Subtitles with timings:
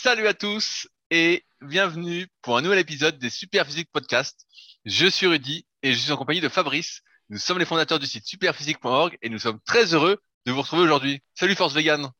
[0.00, 4.46] Salut à tous et bienvenue pour un nouvel épisode des Super Physique Podcast.
[4.84, 7.00] Je suis Rudy et je suis en compagnie de Fabrice.
[7.30, 10.82] Nous sommes les fondateurs du site superphysique.org et nous sommes très heureux de vous retrouver
[10.82, 11.20] aujourd'hui.
[11.34, 12.10] Salut Force Vegan.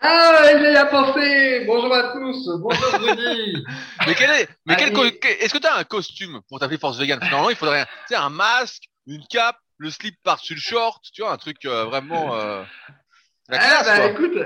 [0.00, 3.64] Ah, il a pensé Bonjour à tous Bonjour Rudy
[4.06, 4.96] Mais quel est, mais quel,
[5.40, 7.18] est-ce que tu as un costume pour t'appeler Force Vegan?
[7.18, 11.32] Normalement, il faudrait un, un masque, une cape, le slip par-dessus le short, tu vois,
[11.32, 12.62] un truc euh, vraiment euh,
[13.48, 14.38] la Ah, bah écoute,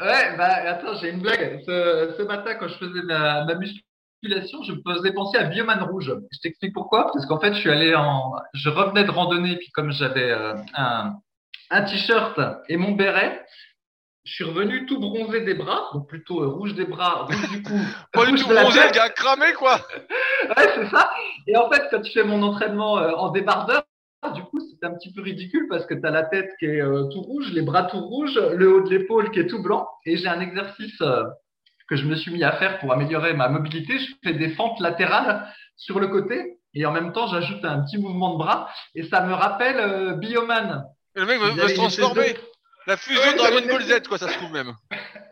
[0.00, 1.60] ouais, bah attends, j'ai une blague.
[1.66, 5.82] Ce, ce matin, quand je faisais ma, ma musculation, je me faisais penser à Bioman
[5.82, 6.12] Rouge.
[6.32, 7.10] Je t'explique pourquoi.
[7.12, 8.32] Parce qu'en fait, je suis allé en...
[8.54, 11.14] Je revenais de randonnée, puis comme j'avais euh, un,
[11.70, 13.44] un t-shirt et mon béret,
[14.24, 17.62] je suis revenu tout bronzé des bras, donc plutôt euh, rouge des bras, rouge du
[17.62, 17.78] cou,
[18.12, 19.80] Pas du tout bronzé, le gars cramé, quoi.
[20.56, 21.10] Ouais, c'est ça.
[21.46, 23.82] Et en fait, quand tu fais mon entraînement euh, en débardeur,
[24.28, 26.82] du coup, c'est un petit peu ridicule parce que tu as la tête qui est
[26.82, 29.88] euh, tout rouge, les bras tout rouges, le haut de l'épaule qui est tout blanc.
[30.04, 31.24] Et j'ai un exercice euh,
[31.88, 33.98] que je me suis mis à faire pour améliorer ma mobilité.
[33.98, 37.98] Je fais des fentes latérales sur le côté et en même temps, j'ajoute un petit
[37.98, 40.84] mouvement de bras et ça me rappelle euh, Bioman.
[41.14, 42.36] Le mec veut, se transformer.
[42.86, 44.74] La fusion Ouais, Dragon Ball Z, quoi, ça se trouve même.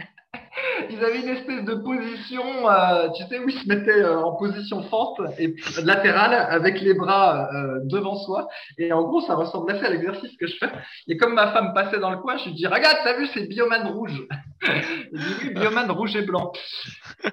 [0.91, 4.37] Ils avaient une espèce de position, euh, tu sais, où ils se mettaient euh, en
[4.37, 8.49] position fente et latérale avec les bras euh, devant soi.
[8.79, 10.71] Et en gros, ça ressemble assez à l'exercice que je fais.
[11.07, 13.47] Et comme ma femme passait dans le coin, je lui dis, regarde, t'as vu, c'est
[13.47, 14.27] Bioman rouge.
[14.63, 16.53] Il dit, oui, Bioman rouge et blanc.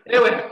[0.05, 0.47] Et ouais,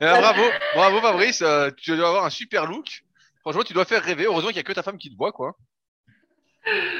[0.00, 0.42] Eh ben, bravo,
[0.74, 1.44] bravo Fabrice,
[1.76, 3.02] tu dois avoir un super look.
[3.40, 4.24] Franchement, tu dois faire rêver.
[4.24, 5.54] Heureusement qu'il y a que ta femme qui te voit, quoi.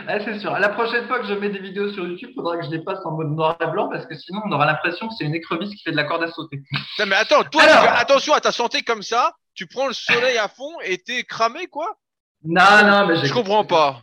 [0.09, 0.53] Ouais, c'est sûr.
[0.59, 2.83] La prochaine fois que je mets des vidéos sur YouTube, il faudra que je les
[2.83, 5.35] passe en mode noir et blanc parce que sinon, on aura l'impression que c'est une
[5.35, 6.61] écrevisse qui fait de la corde à sauter.
[6.99, 9.33] Non, mais attends, toi, Alors- tu fais attention à ta santé comme ça.
[9.55, 11.97] Tu prends le soleil à fond et t'es cramé, quoi?
[12.45, 14.03] Non, non, mais Je comprends pas.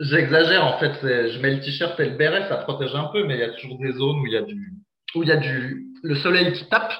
[0.00, 3.34] J'exagère en fait, je mets le t-shirt et le béret, ça protège un peu, mais
[3.34, 4.72] il y a toujours des zones où il y a du,
[5.14, 6.92] où il y a du, le soleil qui tape,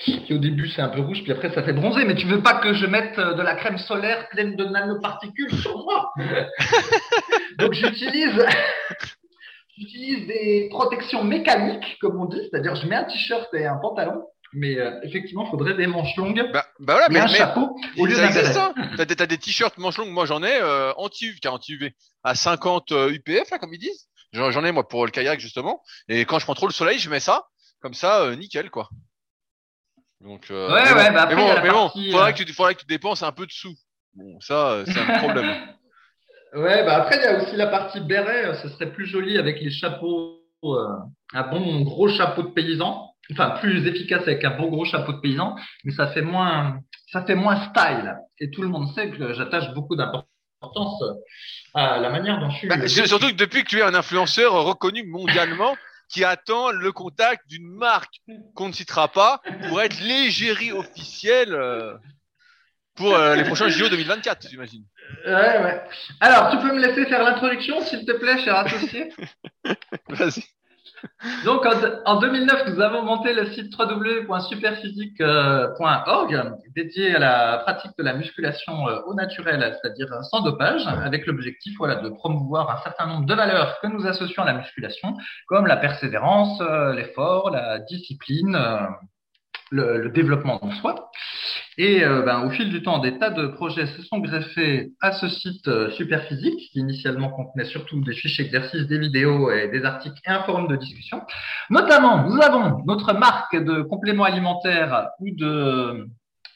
[0.00, 2.04] qui au début c'est un peu rouge, puis après ça fait bronzer.
[2.04, 5.54] Mais tu veux pas que je mette euh, de la crème solaire pleine de nanoparticules
[5.60, 6.10] sur moi?
[7.58, 8.46] Donc j'utilise,
[9.78, 14.24] j'utilise des protections mécaniques, comme on dit, c'est-à-dire je mets un t-shirt et un pantalon,
[14.52, 17.38] mais euh, effectivement il faudrait des manches longues Bah, bah voilà, et mais, un mais
[17.38, 18.56] chapeau au lieu ça d'un béret.
[18.56, 18.74] hein.
[18.96, 20.10] T'as des, des t-shirts manches longues.
[20.10, 21.92] Moi, j'en ai euh, anti car anti-UV
[22.24, 24.06] à 50 euh, UPF, là, comme ils disent.
[24.32, 25.82] J'en ai, moi, pour le kayak, justement.
[26.08, 27.46] Et quand je prends trop le soleil, je mets ça.
[27.80, 28.88] Comme ça, euh, nickel, quoi.
[30.20, 32.42] Donc, euh, Ouais, mais bon, bah après, mais bon, mais bon, partie, faudrait euh, que
[32.42, 33.74] tu, faudrait que tu dépenses un peu de sous.
[34.14, 35.50] Bon, ça, euh, c'est un problème.
[36.52, 38.54] Ouais, bah après, il y a aussi la partie béret.
[38.62, 40.96] Ce serait plus joli avec les chapeaux, euh,
[41.32, 43.06] un bon gros chapeau de paysan.
[43.32, 45.54] Enfin, plus efficace avec un bon gros chapeau de paysan,
[45.84, 46.80] mais ça fait moins,
[47.12, 48.16] ça fait moins style.
[48.40, 51.04] Et tout le monde sait que j'attache beaucoup d'importance
[51.74, 52.68] à la manière dont je suis.
[52.68, 55.76] Bah, surtout que depuis que tu es un influenceur reconnu mondialement
[56.10, 58.20] qui attend le contact d'une marque
[58.54, 61.94] qu'on ne citera pas pour être l'égérie officielle euh,
[62.96, 64.84] pour euh, les prochains JO 2024, j'imagine.
[65.24, 65.82] Ouais, ouais.
[66.20, 69.12] Alors, tu peux me laisser faire l'introduction, s'il te plaît, cher associé?
[70.08, 70.44] Vas-y.
[71.44, 71.72] Donc, en,
[72.04, 78.88] en 2009, nous avons monté le site www.superphysique.org dédié à la pratique de la musculation
[78.88, 83.34] euh, au naturel, c'est-à-dire sans dopage, avec l'objectif voilà, de promouvoir un certain nombre de
[83.34, 85.14] valeurs que nous associons à la musculation,
[85.46, 88.78] comme la persévérance, euh, l'effort, la discipline, euh,
[89.70, 91.10] le, le développement en soi.
[91.78, 95.12] Et euh, ben, au fil du temps, des tas de projets se sont greffés à
[95.12, 99.84] ce site euh, Superphysique, qui initialement contenait surtout des fiches exercices, des vidéos et des
[99.84, 101.22] articles et un forum de discussion.
[101.70, 106.06] Notamment, nous avons notre marque de compléments alimentaires ou de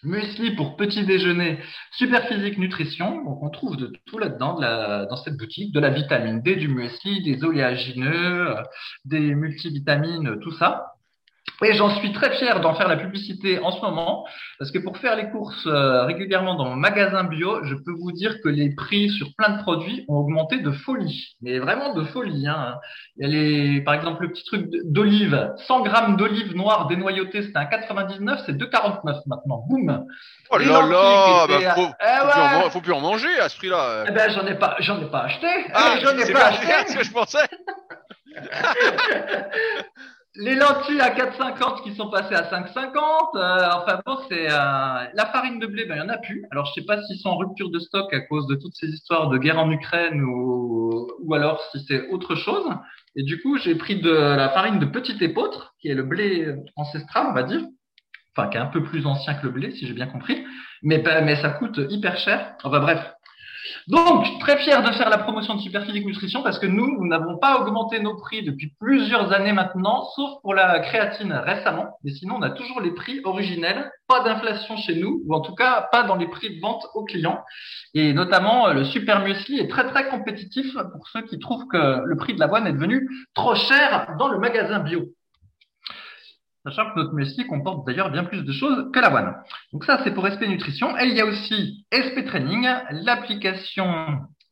[0.02, 1.58] muesli pour petit déjeuner
[1.92, 3.24] Superphysique Nutrition.
[3.24, 7.22] Donc, on trouve de tout là-dedans, dans cette boutique, de la vitamine D, du muesli,
[7.22, 8.62] des oléagineux, euh,
[9.04, 10.93] des multivitamines, tout ça.
[11.62, 14.26] Et j'en suis très fier d'en faire la publicité en ce moment,
[14.58, 18.12] parce que pour faire les courses euh, régulièrement dans mon magasin bio, je peux vous
[18.12, 22.02] dire que les prix sur plein de produits ont augmenté de folie, mais vraiment de
[22.04, 22.46] folie.
[22.48, 22.76] Hein.
[23.16, 27.42] Il y a les, par exemple, le petit truc d'olive, 100 grammes d'olive noire dénoyautée,
[27.42, 29.64] c'était un 99, c'est 2,49 maintenant.
[29.68, 30.04] Boum.
[30.50, 32.58] Oh là là, bah, faut, Eh faut plus en ouais.
[32.62, 34.04] man- faut plus en manger à ce prix-là.
[34.08, 35.46] Eh ben, j'en ai pas, j'en ai pas acheté.
[35.72, 36.66] Ah, Eh, j'en ai c'est pas acheté.
[36.92, 37.46] ce que je pensais.
[40.36, 43.36] Les lentilles à 4,50 qui sont passées à 5,50.
[43.36, 44.54] Euh, enfin bon, c'est euh,
[45.14, 46.44] la farine de blé, ben il y en a plus.
[46.50, 48.88] Alors je sais pas s'ils sont en rupture de stock à cause de toutes ces
[48.88, 52.66] histoires de guerre en Ukraine ou ou alors si c'est autre chose.
[53.16, 56.52] Et du coup, j'ai pris de la farine de petit épeautre, qui est le blé
[56.76, 57.62] ancestral, on va dire.
[58.36, 60.44] Enfin, qui est un peu plus ancien que le blé, si j'ai bien compris.
[60.82, 62.56] Mais pas- mais ça coûte hyper cher.
[62.64, 62.98] Enfin bref.
[63.88, 67.38] Donc, très fier de faire la promotion de Superphysique Nutrition parce que nous, nous n'avons
[67.38, 71.98] pas augmenté nos prix depuis plusieurs années maintenant, sauf pour la créatine récemment.
[72.04, 73.90] Mais sinon, on a toujours les prix originels.
[74.06, 77.04] Pas d'inflation chez nous, ou en tout cas, pas dans les prix de vente aux
[77.04, 77.42] clients.
[77.94, 82.34] Et notamment, le Super est très, très compétitif pour ceux qui trouvent que le prix
[82.34, 85.06] de l'avoine est devenu trop cher dans le magasin bio.
[86.64, 89.34] Sachant que notre muesli comporte d'ailleurs bien plus de choses que l'avoine.
[89.72, 90.96] Donc ça, c'est pour SP Nutrition.
[90.98, 93.86] Et il y a aussi SP Training, l'application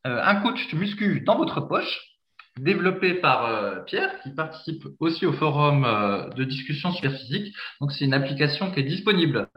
[0.06, 2.00] euh, Un coach muscu dans votre poche,
[2.58, 7.54] développée par euh, Pierre, qui participe aussi au forum euh, de discussion sur physique.
[7.80, 9.48] Donc c'est une application qui est disponible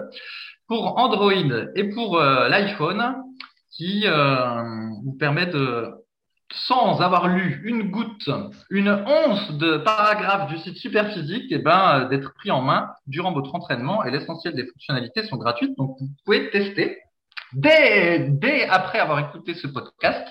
[0.67, 1.33] pour Android
[1.75, 3.15] et pour l'iPhone,
[3.69, 4.05] qui
[5.03, 5.91] vous permet de
[6.53, 8.29] sans avoir lu une goutte,
[8.69, 12.89] une once de paragraphe du site Superphysique, et eh ben, euh, d'être pris en main
[13.07, 15.77] durant votre entraînement et l'essentiel des fonctionnalités sont gratuites.
[15.77, 16.99] Donc, vous pouvez tester
[17.53, 20.27] dès, dès après avoir écouté ce podcast.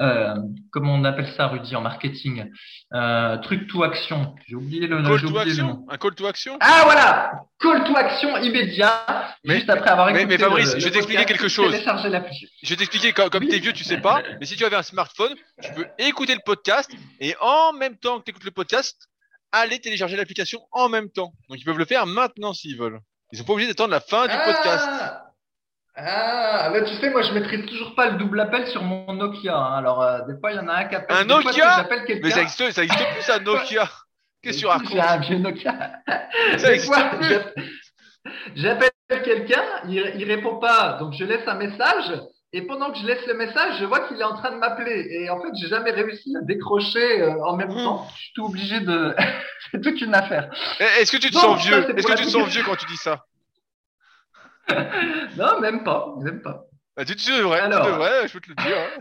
[0.00, 0.34] Euh,
[0.70, 2.50] comme on appelle ça, Rudy, en marketing,
[2.94, 4.34] euh, truc to action.
[4.46, 5.86] J'ai oublié le, call to action.
[5.88, 6.56] Un call to action?
[6.60, 9.34] Ah voilà, call to action immédiat.
[9.44, 10.26] juste après avoir écouté.
[10.26, 11.74] Mais, mais Fabrice, je vais t'expliquer quelque chose.
[12.62, 14.22] Je vais t'expliquer comme, comme t'es vieux, tu sais pas.
[14.40, 16.90] Mais si tu avais un smartphone, tu peux écouter le podcast
[17.20, 19.08] et en même temps que tu écoutes le podcast,
[19.52, 21.32] aller télécharger l'application en même temps.
[21.48, 23.00] Donc ils peuvent le faire maintenant s'ils veulent.
[23.32, 24.88] Ils sont pas obligés d'attendre la fin du ah podcast.
[25.98, 29.56] Ah, bah tu sais, moi je maîtrise toujours pas le double appel sur mon Nokia.
[29.56, 29.78] Hein.
[29.78, 31.16] Alors, euh, des fois, il y en a un qui appelle.
[31.16, 31.86] Un Nokia
[32.22, 33.88] Mais ça existe, ça existe plus, un Nokia.
[34.42, 35.74] Qu'est-ce que tu racontes J'ai un vieux Nokia.
[36.58, 37.62] Ça existe plus.
[38.56, 38.90] J'appelle
[39.24, 42.12] quelqu'un, il, il répond pas, donc je laisse un message.
[42.52, 45.06] Et pendant que je laisse le message, je vois qu'il est en train de m'appeler.
[45.10, 47.84] Et en fait, j'ai jamais réussi à décrocher euh, en même hmm.
[47.84, 48.06] temps.
[48.14, 49.14] Je suis tout obligé de.
[49.72, 50.48] C'est toute une affaire.
[50.80, 51.96] Eh, est-ce que tu te sens vieux?
[51.96, 53.24] Est-ce que tu te sens vieux quand tu dis ça?
[55.36, 56.64] non, même pas, même pas.
[56.96, 57.84] Bah, tu devrais, Alors...
[57.84, 58.76] tu devrais, je peux te le dire.
[58.78, 58.98] Hein.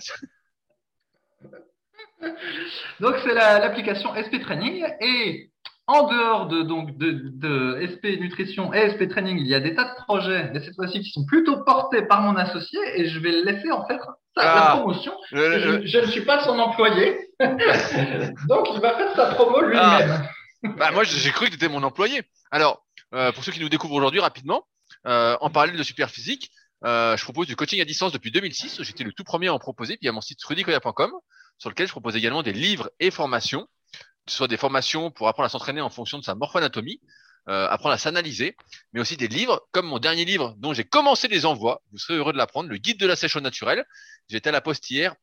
[3.00, 5.51] donc c'est l'application SP Training et
[5.88, 9.75] en dehors de donc de, de, SP Nutrition et SP Training, il y a des
[9.75, 13.19] tas de projets, mais cette fois-ci qui sont plutôt portés par mon associé et je
[13.19, 14.00] vais le laisser en faire
[14.35, 14.77] sa, la ah.
[14.77, 15.13] promotion.
[15.31, 19.79] je, ne suis pas son employé, donc il va faire sa promo lui-même.
[19.83, 20.69] Ah.
[20.77, 22.23] Bah moi j'ai cru que tu étais mon employé.
[22.50, 22.83] Alors
[23.13, 24.65] euh, pour ceux qui nous découvrent aujourd'hui rapidement,
[25.06, 26.52] euh, en parallèle de Superphysique,
[26.84, 28.81] euh, je propose du coaching à distance depuis 2006.
[28.84, 29.94] J'étais le tout premier à en proposer.
[29.94, 31.12] Puis il y a mon site rudicoya.com
[31.57, 35.28] sur lequel je propose également des livres et formations, que ce soit des formations pour
[35.28, 37.00] apprendre à s'entraîner en fonction de sa morphoanatomie,
[37.48, 38.57] euh, apprendre à s'analyser,
[38.92, 41.81] mais aussi des livres comme mon dernier livre dont j'ai commencé les envois.
[41.92, 43.86] Vous serez heureux de l'apprendre, le guide de la sèche au naturel.
[44.30, 45.16] J'étais à la poste hier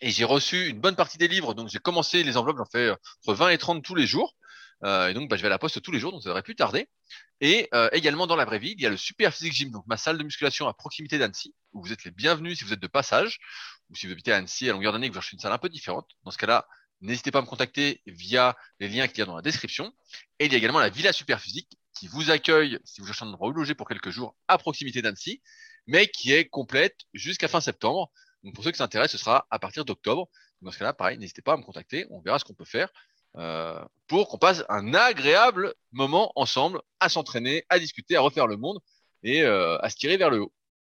[0.00, 1.54] et j'ai reçu une bonne partie des livres.
[1.54, 4.34] Donc j'ai commencé les enveloppes, j'en fais entre 20 et 30 tous les jours.
[4.82, 6.42] Euh, et donc, bah, je vais à la poste tous les jours, donc ça devrait
[6.42, 6.88] plus tarder.
[7.40, 9.84] Et euh, également dans la vraie vie, il y a le Super Physique Gym, donc
[9.86, 12.80] ma salle de musculation à proximité d'Annecy, où vous êtes les bienvenus si vous êtes
[12.80, 13.38] de passage,
[13.90, 15.58] ou si vous habitez à Annecy à longueur d'année, que vous cherchez une salle un
[15.58, 16.08] peu différente.
[16.24, 16.66] Dans ce cas-là,
[17.00, 19.92] n'hésitez pas à me contacter via les liens qu'il y a dans la description.
[20.38, 23.24] Et il y a également la Villa Super Physique qui vous accueille si vous cherchez
[23.24, 25.42] un endroit où loger pour quelques jours à proximité d'Annecy,
[25.86, 28.10] mais qui est complète jusqu'à fin septembre.
[28.42, 30.28] Donc pour ceux qui s'intéressent, ce sera à partir d'octobre.
[30.60, 32.90] Dans ce cas-là, pareil, n'hésitez pas à me contacter, on verra ce qu'on peut faire.
[33.36, 38.56] Euh, pour qu'on passe un agréable moment ensemble à s'entraîner, à discuter, à refaire le
[38.56, 38.78] monde
[39.22, 40.52] et euh, à se tirer vers le haut.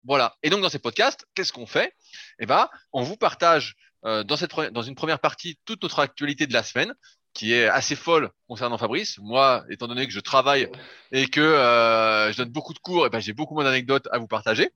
[0.03, 0.35] Voilà.
[0.43, 1.93] Et donc dans ces podcasts, qu'est-ce qu'on fait?
[2.39, 6.45] Eh ben, on vous partage euh, dans cette dans une première partie toute notre actualité
[6.45, 6.93] de la semaine
[7.33, 9.17] qui est assez folle concernant Fabrice.
[9.19, 10.69] Moi, étant donné que je travaille
[11.11, 14.27] et que je donne beaucoup de cours, eh ben, j'ai beaucoup moins d'anecdotes à vous
[14.27, 14.71] partager.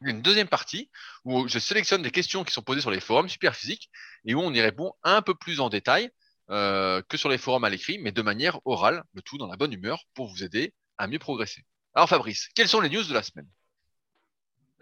[0.00, 0.90] Une deuxième partie
[1.24, 3.90] où je sélectionne des questions qui sont posées sur les forums super physiques
[4.24, 6.10] et où on y répond un peu plus en détail
[6.50, 9.56] euh, que sur les forums à l'écrit, mais de manière orale, le tout dans la
[9.56, 11.62] bonne humeur pour vous aider à mieux progresser.
[11.94, 13.46] Alors Fabrice, quelles sont les news de la semaine?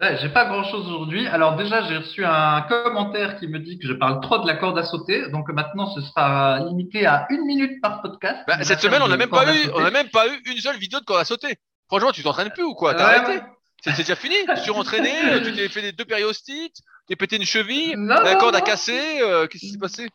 [0.01, 1.29] Ouais, j'ai pas grand chose aujourd'hui.
[1.29, 4.57] Alors déjà, j'ai reçu un commentaire qui me dit que je parle trop de la
[4.57, 5.29] corde à sauter.
[5.31, 8.41] Donc maintenant, ce sera limité à une minute par podcast.
[8.49, 10.79] Bah, cette semaine, on n'a même pas eu, on a même pas eu une seule
[10.79, 11.57] vidéo de corde à sauter.
[11.87, 12.95] Franchement, tu t'entraînes plus ou quoi?
[12.95, 13.45] T'as arrêté?
[13.85, 14.35] C'est déjà fini?
[14.65, 15.13] Tu es entraîné,
[15.45, 19.21] tu t'es fait des deux périostites, t'es pété une cheville, la corde a cassé.
[19.21, 20.09] Euh, qu'est-ce qui s'est passé?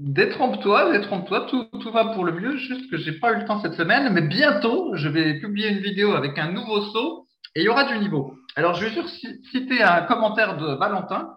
[0.00, 3.74] Détrompe-toi, détrompe-toi, tout, va pour le mieux, juste que j'ai pas eu le temps cette
[3.74, 7.68] semaine, mais bientôt, je vais publier une vidéo avec un nouveau saut et il y
[7.68, 8.34] aura du niveau.
[8.56, 9.02] Alors, je vais
[9.52, 11.36] citer un commentaire de Valentin,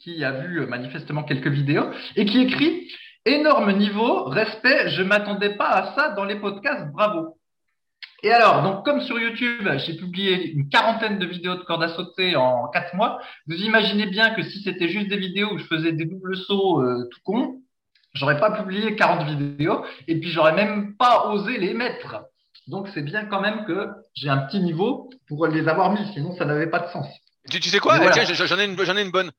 [0.00, 1.84] qui a vu euh, manifestement quelques vidéos,
[2.16, 2.90] et qui écrit
[3.24, 7.38] Énorme niveau, respect, je m'attendais pas à ça dans les podcasts, bravo.
[8.24, 11.88] Et alors, donc comme sur YouTube, j'ai publié une quarantaine de vidéos de corde à
[11.90, 15.66] sauter en quatre mois, vous imaginez bien que si c'était juste des vidéos où je
[15.66, 17.62] faisais des doubles sauts euh, tout con,
[18.16, 22.24] J'aurais pas publié 40 vidéos et puis j'aurais même pas osé les mettre.
[22.66, 26.34] Donc c'est bien quand même que j'ai un petit niveau pour les avoir mis, sinon
[26.36, 27.06] ça n'avait pas de sens.
[27.50, 27.98] Tu, tu sais quoi?
[27.98, 28.10] Voilà.
[28.10, 29.30] Tiens, j'en ai, une, j'en ai une bonne.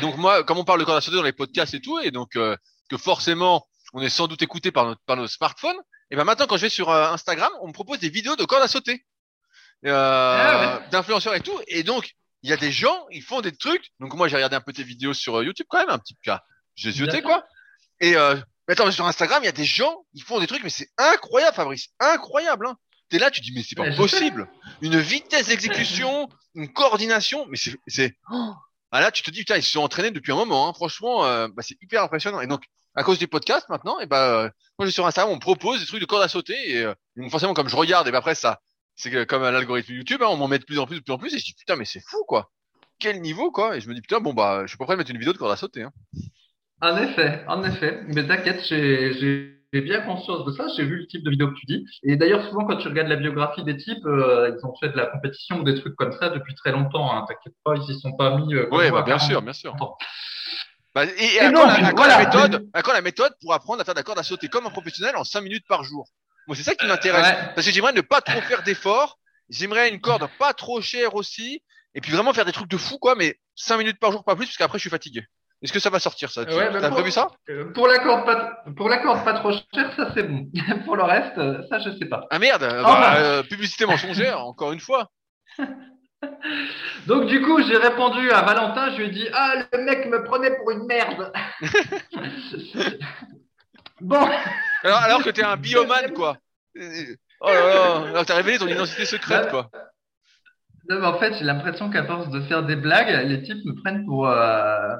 [0.00, 2.10] Donc moi, comme on parle de corde à sauter dans les podcasts et tout, et
[2.10, 2.56] donc euh,
[2.88, 5.76] que forcément, on est sans doute écouté par, notre, par nos smartphones,
[6.10, 8.44] et ben maintenant, quand je vais sur euh, Instagram, on me propose des vidéos de
[8.44, 9.04] corde à sauter,
[9.86, 12.10] euh, Ah d'influenceurs et tout, et donc
[12.42, 13.92] il y a des gens, ils font des trucs.
[14.00, 16.32] Donc moi, j'ai regardé un peu tes vidéos sur YouTube quand même, un petit peu.
[16.74, 17.44] J'ai zioté quoi.
[18.00, 20.46] Et euh, mais attends, mais sur Instagram, il y a des gens, ils font des
[20.46, 22.66] trucs, mais c'est incroyable, Fabrice, incroyable.
[22.66, 22.76] Hein.
[23.08, 24.48] T'es là, tu dis mais c'est pas Ouais, possible.
[24.80, 28.52] Une vitesse d'exécution, une coordination, mais c'est oh.
[28.92, 30.68] Ah là, tu te dis putain, ils se sont entraînés depuis un moment.
[30.68, 30.72] Hein.
[30.72, 32.40] Franchement, euh, bah, c'est hyper impressionnant.
[32.40, 32.64] Et donc,
[32.94, 34.42] à cause des podcasts maintenant, et bah, euh,
[34.78, 36.82] moi, je suis sur Instagram, on me propose des trucs de corde à sauter et
[36.82, 38.60] euh, donc, forcément, comme je regarde, et bah, après ça,
[38.96, 41.18] c'est comme l'algorithme YouTube, hein, on m'en met de plus en plus, de plus en
[41.18, 42.50] plus, et je dis putain, mais c'est fou quoi.
[42.98, 44.98] Quel niveau quoi Et je me dis putain, bon bah, je suis pas prêt de
[44.98, 45.82] mettre une vidéo de corde à sauter.
[45.82, 45.92] Hein.
[46.82, 48.00] En effet, en effet.
[48.08, 50.66] Mais t'inquiète, j'ai bien conscience de ça.
[50.76, 51.86] J'ai vu le type de vidéo que tu dis.
[52.02, 54.96] Et d'ailleurs, souvent, quand tu regardes la biographie des types, euh, ils ont fait de
[54.96, 57.12] la compétition ou des trucs comme ça depuis très longtemps.
[57.12, 57.24] Hein.
[57.28, 58.54] T'inquiète pas, ils s'y sont pas mis.
[58.54, 59.76] Euh, nous bah, bien 40 sûr, bien sûr.
[60.94, 62.18] Bah, et, et Et à, donc, quand la, à quand voilà.
[62.18, 64.48] la méthode, à quand la méthode pour apprendre à faire de la corde à sauter
[64.48, 66.08] comme un professionnel en 5 minutes par jour?
[66.48, 67.28] Moi, c'est ça qui m'intéresse.
[67.28, 67.52] Ouais.
[67.54, 69.18] Parce que j'aimerais ne pas trop faire d'efforts.
[69.50, 71.62] J'aimerais une corde pas trop chère aussi.
[71.94, 74.36] Et puis vraiment faire des trucs de fou, quoi, mais 5 minutes par jour, pas
[74.36, 75.24] plus, parce qu'après, je suis fatigué.
[75.62, 77.28] Est-ce que ça va sortir, ça Tu Ouais, as pour- prévu ça?
[77.50, 80.46] Euh, Pour la corde pas, pour la corde pas trop chère, ça c'est bon.
[80.86, 82.26] pour le reste, euh, ça je sais pas.
[82.30, 85.10] Ah merde Ah, bah, euh, Publicité mensongère, encore une fois.
[87.06, 90.22] Donc du coup, j'ai répondu à Valentin, je lui ai dit ah le mec me
[90.24, 91.32] prenait pour une merde.
[94.00, 94.28] bon,
[94.84, 96.36] Alors, alors que t'es un biomane, quoi.
[97.42, 99.70] Oh là là, alors que t'as révélé ton identité secrète, quoi.
[100.88, 103.74] non, mais en fait, j'ai l'impression qu'à force de faire des blagues, les types me
[103.82, 104.94] prennent pour euh,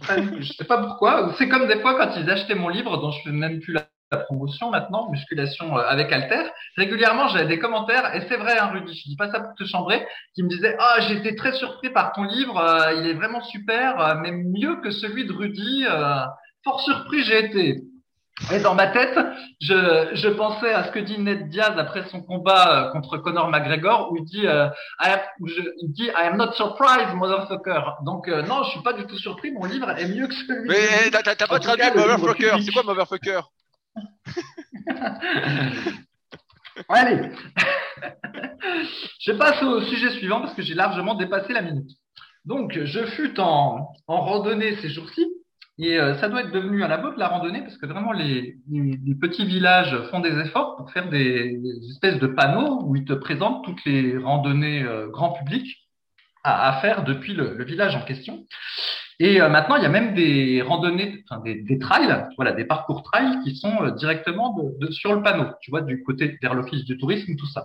[0.00, 1.34] je sais pas pourquoi.
[1.38, 3.86] C'est comme des fois quand ils achetaient mon livre dont je fais même plus la,
[4.26, 6.48] promotion maintenant, musculation euh, avec Alter.
[6.78, 9.64] Régulièrement, j'avais des commentaires et c'est vrai, hein, Rudy, je dis pas ça pour te
[9.64, 13.42] chambrer, qui me disaient ah j'étais très surpris par ton livre, euh, il est vraiment
[13.42, 15.84] super, euh, mais mieux que celui de Rudy.
[16.64, 17.82] fort surpris j'ai été.
[18.52, 19.18] Et dans ma tête,
[19.60, 23.48] je, je pensais à ce que dit Ned Diaz après son combat euh, contre Conor
[23.50, 24.68] McGregor, où il dit, euh,
[25.00, 27.80] I am- où je- il dit I am not surprised, motherfucker.
[28.04, 29.50] Donc euh, non, je suis pas du tout surpris.
[29.50, 30.68] Mon livre est mieux que celui.
[30.68, 32.52] Mais eh, t'as pas traduit motherfucker.
[32.62, 33.40] C'est quoi motherfucker?
[36.88, 37.30] Allez,
[39.20, 41.90] je passe au sujet suivant parce que j'ai largement dépassé la minute.
[42.44, 45.26] Donc, je fus en, en randonnée ces jours-ci
[45.78, 48.56] et euh, ça doit être devenu à la mode la randonnée parce que vraiment les,
[48.70, 53.04] les- petits villages font des efforts pour faire des, des espèces de panneaux où ils
[53.04, 55.66] te présentent toutes les randonnées euh, grand public
[56.44, 58.44] à, à faire depuis le, le village en question.
[59.20, 62.64] Et euh, maintenant, il y a même des randonnées, enfin des, des trails, voilà, des
[62.64, 66.38] parcours trails qui sont euh, directement de, de- sur le panneau, tu vois, du côté
[66.42, 67.64] vers l'office du tourisme, tout ça.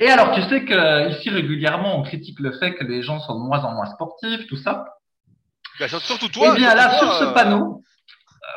[0.00, 3.20] Et alors, tu sais que euh, ici régulièrement, on critique le fait que les gens
[3.20, 4.84] sont de moins en moins sportifs, tout ça.
[5.80, 6.52] Bah, Surtout toi.
[6.52, 7.82] Et bien là, sur ce euh, panneau,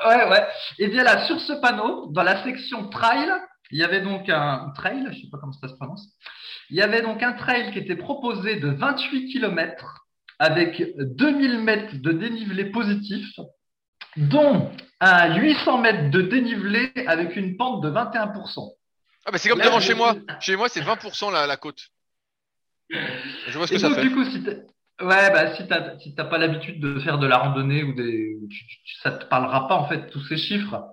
[0.07, 0.47] ouais, ouais.
[0.79, 3.29] Et bien là, sur ce panneau, dans la section trail,
[3.71, 6.07] il y avait donc un trail, je sais pas comment ça se prononce.
[6.69, 10.05] Il y avait donc un trail qui était proposé de 28 km
[10.39, 13.25] avec 2000 mètres de dénivelé positif,
[14.17, 18.69] dont un 800 mètres de dénivelé avec une pente de 21%.
[19.25, 20.15] Ah, bah c'est comme Là, devant je- chez moi.
[20.41, 21.79] Chez moi, c'est 20% la, la côte.
[22.89, 24.01] Je vois ce que Et ça donc, fait.
[24.03, 24.43] du coup, si
[25.03, 25.63] ouais, bah, si
[26.01, 29.25] si t'as pas l'habitude de faire de la randonnée ou des, tu, tu- ça te
[29.25, 30.83] parlera pas, en fait, tous ces chiffres.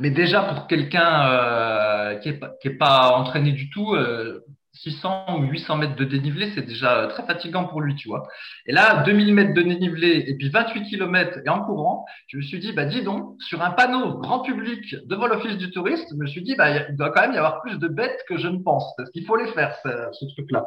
[0.00, 5.44] Mais déjà, pour quelqu'un, euh, qui est pas, pas entraîné du tout, euh, 600 ou
[5.44, 8.24] 800 mètres de dénivelé, c'est déjà euh, très fatigant pour lui, tu vois.
[8.66, 12.42] Et là, 2000 mètres de dénivelé et puis 28 km et en courant, je me
[12.42, 16.16] suis dit, bah, dis donc, sur un panneau grand public devant l'office du tourisme, je
[16.16, 18.48] me suis dit, bah, il doit quand même y avoir plus de bêtes que je
[18.48, 20.66] ne pense, parce qu'il faut les faire, ce truc-là.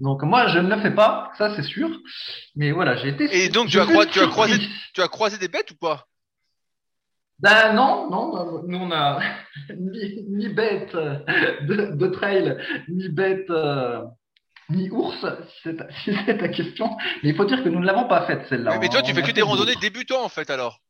[0.00, 1.90] Donc, moi, je ne le fais pas, ça, c'est sûr.
[2.56, 3.44] Mais voilà, j'ai été.
[3.44, 4.58] Et donc, tu as tu croisé-.
[4.94, 6.06] Tu as croisé des bêtes ou pas?
[7.38, 9.18] Ben non, non, nous on a
[9.78, 14.02] ni, ni bête de, de trail, ni bête, euh,
[14.68, 15.24] ni ours,
[15.62, 16.90] si c'est ta, question.
[17.22, 18.72] Mais il faut dire que nous ne l'avons pas faite celle-là.
[18.72, 20.80] mais, mais toi, tu fais que des randonnées débutants en fait alors.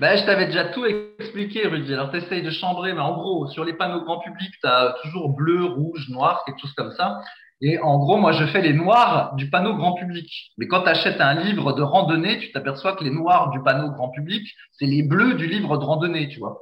[0.00, 1.92] Ben, je t'avais déjà tout expliqué, Rudy.
[1.94, 4.94] Alors, tu essayes de chambrer, mais en gros, sur les panneaux grand public, tu as
[5.02, 7.20] toujours bleu, rouge, noir, quelque chose comme ça.
[7.62, 10.52] Et en gros, moi, je fais les noirs du panneau grand public.
[10.58, 13.90] Mais quand tu achètes un livre de randonnée, tu t'aperçois que les noirs du panneau
[13.90, 16.58] grand public, c'est les bleus du livre de randonnée, tu vois.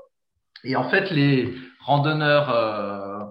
[0.63, 3.25] Et en fait, les randonneurs euh,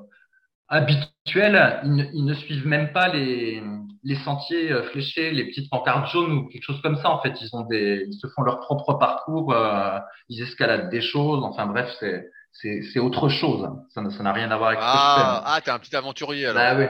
[0.67, 3.63] habituels, ils ne, ils ne suivent même pas les,
[4.03, 7.09] les sentiers euh, fléchés, les petites pancartes jaunes ou quelque chose comme ça.
[7.09, 9.97] En fait, ils ont des, ils se font leur propre parcours, euh,
[10.29, 11.43] ils escaladent des choses.
[11.43, 13.67] Enfin bref, c'est c'est c'est autre chose.
[13.93, 14.99] Ça n'a ça n'a rien à voir avec ce que je fais.
[14.99, 16.61] Ah, ah t'es un petit aventurier alors.
[16.61, 16.85] Bah oui.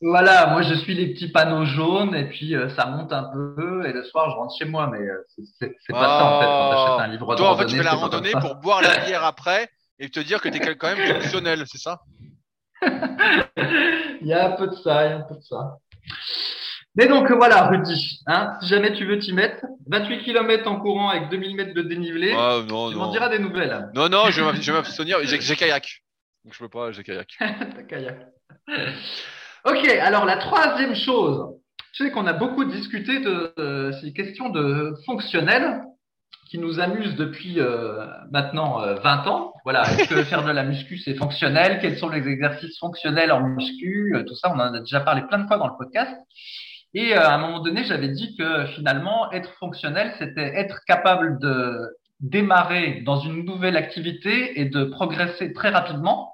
[0.00, 3.86] Voilà, moi je suis les petits panneaux jaunes et puis euh, ça monte un peu
[3.86, 5.24] et le soir je rentre chez moi, mais euh,
[5.58, 7.82] c'est pas ça en fait quand t'achètes un livre de Toi, en fait, tu fais
[7.82, 11.14] la randonnée pour boire la bière après et te dire que tu es quand même
[11.14, 12.00] fonctionnel, c'est ça?
[14.20, 15.76] Il y a un peu de ça, il y a un peu de ça.
[16.96, 21.08] Mais donc voilà, Rudy, hein, si jamais tu veux t'y mettre, 28 km en courant
[21.10, 23.90] avec 2000 mètres de dénivelé, Ah, non, tu m'en diras des nouvelles.
[23.94, 25.18] Non, non, je vais m'abstenir.
[25.24, 26.02] J'ai kayak.
[26.44, 27.28] Donc je peux pas, j'ai kayak.
[27.38, 28.18] Ta kayak.
[29.64, 31.54] Ok, alors la troisième chose,
[31.92, 35.82] je sais qu'on a beaucoup discuté de euh, ces questions de fonctionnel
[36.50, 39.54] qui nous amusent depuis euh, maintenant euh, 20 ans.
[39.64, 41.78] Voilà, est-ce que faire de la muscu c'est fonctionnel?
[41.80, 44.14] Quels sont les exercices fonctionnels en muscu?
[44.14, 46.14] Euh, Tout ça, on en a déjà parlé plein de fois dans le podcast.
[46.92, 51.38] Et euh, à un moment donné, j'avais dit que finalement, être fonctionnel, c'était être capable
[51.40, 56.33] de démarrer dans une nouvelle activité et de progresser très rapidement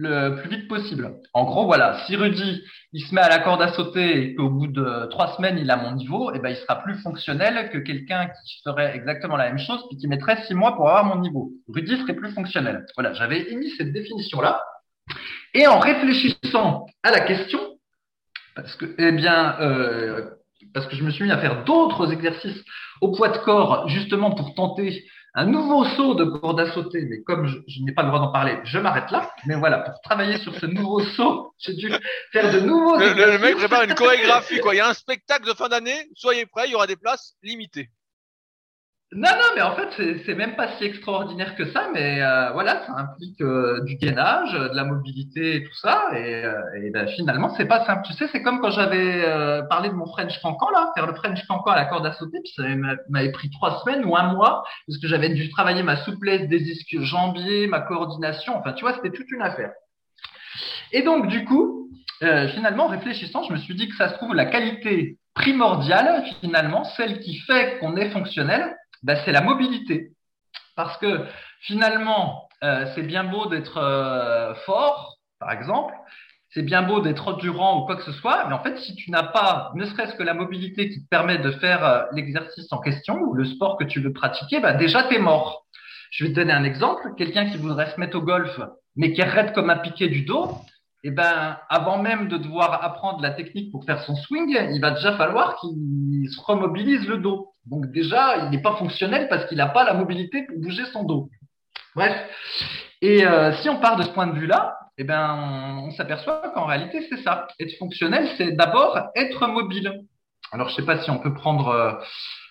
[0.00, 1.16] le plus vite possible.
[1.34, 4.48] En gros, voilà, si Rudy, il se met à la corde à sauter et qu'au
[4.48, 7.78] bout de trois semaines, il a mon niveau, eh ben, il sera plus fonctionnel que
[7.78, 11.20] quelqu'un qui ferait exactement la même chose puis qui mettrait six mois pour avoir mon
[11.20, 11.52] niveau.
[11.68, 12.86] Rudy serait plus fonctionnel.
[12.96, 14.62] Voilà, j'avais émis cette définition-là.
[15.54, 17.60] Et en réfléchissant à la question,
[18.54, 20.30] parce que, eh bien, euh,
[20.74, 22.62] parce que je me suis mis à faire d'autres exercices
[23.00, 27.22] au poids de corps, justement pour tenter un nouveau saut de corde à sauter, mais
[27.22, 29.30] comme je, je n'ai pas le droit d'en parler, je m'arrête là.
[29.46, 31.90] Mais voilà, pour travailler sur ce nouveau saut, j'ai dû
[32.32, 34.74] faire de nouveaux Le, le- mec prépare une chorégraphie, quoi.
[34.74, 36.08] Il y a un spectacle de fin d'année.
[36.14, 37.90] Soyez prêts, il y aura des places limitées.
[39.12, 39.88] Non, non, mais en fait,
[40.24, 44.52] c'est- même pas si extraordinaire que ça, mais euh, voilà, ça implique euh, du gainage,
[44.52, 48.02] de la mobilité et tout ça, et, euh, et ben, finalement, c'est pas simple.
[48.06, 51.14] Tu sais, c'est comme quand j'avais euh, parlé de mon French cancan, là, faire le
[51.14, 54.16] French cancan à la corde à sauter, puis ça m'a- m'avait pris trois semaines ou
[54.16, 58.74] un mois, parce que j'avais dû travailler ma souplesse des ischios jambiers, ma coordination, enfin,
[58.74, 59.72] tu vois, c'était toute une affaire.
[60.92, 61.90] Et donc, du coup,
[62.22, 66.24] euh, finalement, en réfléchissant, je me suis dit que ça se trouve, la qualité primordiale,
[66.40, 70.12] finalement, celle qui fait qu'on est fonctionnel, ben, c'est la mobilité.
[70.76, 71.24] Parce que
[71.60, 75.94] finalement, euh, c'est bien beau d'être euh, fort, par exemple,
[76.52, 79.10] c'est bien beau d'être endurant ou quoi que ce soit, mais en fait, si tu
[79.10, 82.78] n'as pas ne serait-ce que la mobilité qui te permet de faire euh, l'exercice en
[82.78, 85.66] question ou le sport que tu veux pratiquer, ben, déjà, tu es mort.
[86.10, 87.14] Je vais te donner un exemple.
[87.16, 88.60] Quelqu'un qui voudrait se mettre au golf,
[88.96, 90.58] mais qui raide comme un piquet du dos,
[91.04, 94.90] eh ben, avant même de devoir apprendre la technique pour faire son swing, il va
[94.90, 97.54] déjà falloir qu'il se remobilise le dos.
[97.70, 101.04] Donc déjà, il n'est pas fonctionnel parce qu'il n'a pas la mobilité pour bouger son
[101.04, 101.30] dos.
[101.94, 102.14] Bref.
[103.00, 106.50] Et euh, si on part de ce point de vue-là, eh ben, on, on s'aperçoit
[106.54, 107.46] qu'en réalité, c'est ça.
[107.58, 110.00] Être fonctionnel, c'est d'abord être mobile.
[110.52, 111.92] Alors, je sais pas si on peut prendre euh,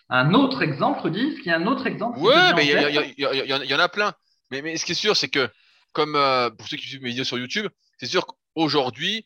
[0.10, 1.06] un autre exemple.
[1.08, 3.80] Est-ce qu'il y a un autre exemple en mais il y, en- il y en
[3.80, 4.14] a plein.
[4.52, 5.50] Mais, mais ce qui est sûr, c'est que,
[5.92, 9.26] comme euh, pour ceux qui suivent mes vidéos sur YouTube, c'est sûr qu'aujourd'hui,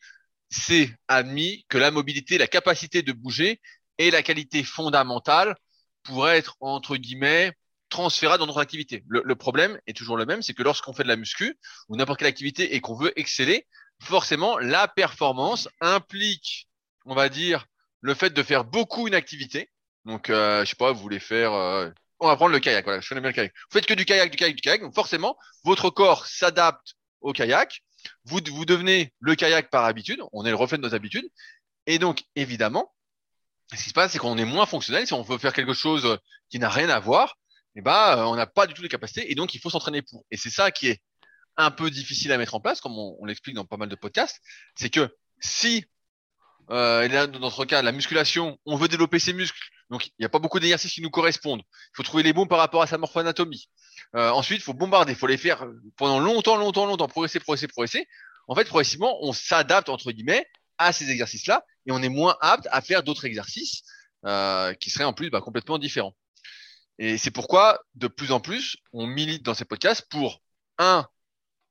[0.50, 3.62] c'est admis que la mobilité, la capacité de bouger
[4.00, 5.56] est la qualité fondamentale
[6.04, 7.54] pour être, entre guillemets,
[7.90, 9.04] transférable dans notre activité.
[9.08, 11.58] Le, le problème est toujours le même, c'est que lorsqu'on fait de la muscu
[11.90, 13.68] ou n'importe quelle activité et qu'on veut exceller,
[14.02, 16.68] forcément, la performance implique,
[17.06, 17.66] on va dire,
[18.02, 19.70] le fait de faire beaucoup une activité.
[20.06, 21.90] Donc, euh, je sais pas, vous voulez faire, euh,
[22.20, 22.84] on va prendre le kayak.
[22.84, 23.54] Voilà, je connais bien le kayak.
[23.54, 24.82] Vous faites que du kayak, du kayak, du kayak.
[24.82, 27.82] Donc, forcément, votre corps s'adapte au kayak.
[28.26, 30.22] Vous, vous devenez le kayak par habitude.
[30.34, 31.30] On est le reflet de nos habitudes.
[31.86, 32.94] Et donc, évidemment,
[33.72, 35.08] ce qui se passe, c'est qu'on est moins fonctionnel.
[35.08, 36.18] Si on veut faire quelque chose euh,
[36.50, 37.38] qui n'a rien à voir,
[37.76, 39.32] eh ben, euh, on n'a pas du tout les capacités.
[39.32, 40.26] Et donc, il faut s'entraîner pour.
[40.32, 41.02] Et c'est ça qui est
[41.58, 44.40] un peu difficile à mettre en place, comme on, l'explique dans pas mal de podcasts.
[44.76, 45.86] C'est que si,
[46.72, 49.60] euh, dans notre cas, la musculation, on veut développer ses muscles.
[49.90, 51.62] Donc, il n'y a pas beaucoup d'exercices qui nous correspondent.
[51.62, 53.70] Il faut trouver les bons par rapport à sa morphoanatomie.
[54.16, 55.14] Euh, ensuite, il faut bombarder.
[55.14, 55.66] Il faut les faire
[55.98, 58.08] pendant longtemps, longtemps, longtemps, progresser, progresser, progresser.
[58.48, 60.46] En fait, progressivement, on s'adapte, entre guillemets,
[60.78, 63.84] à ces exercices-là et on est moins apte à faire d'autres exercices
[64.26, 66.16] euh, qui seraient en plus bah, complètement différents.
[67.00, 70.42] Et c'est pourquoi, de plus en plus, on milite dans ces podcasts pour,
[70.78, 71.08] un,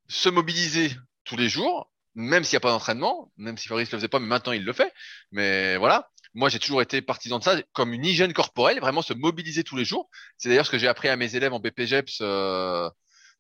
[0.09, 0.93] se mobiliser
[1.25, 4.19] tous les jours, même s'il n'y a pas d'entraînement, même si Fabrice le faisait pas,
[4.19, 4.93] mais maintenant il le fait.
[5.31, 9.15] Mais voilà, moi j'ai toujours été partisan de ça comme une hygiène corporelle, vraiment se
[9.15, 10.11] mobiliser tous les jours.
[10.37, 12.91] C'est d'ailleurs ce que j'ai appris à mes élèves en BPGEPS, euh,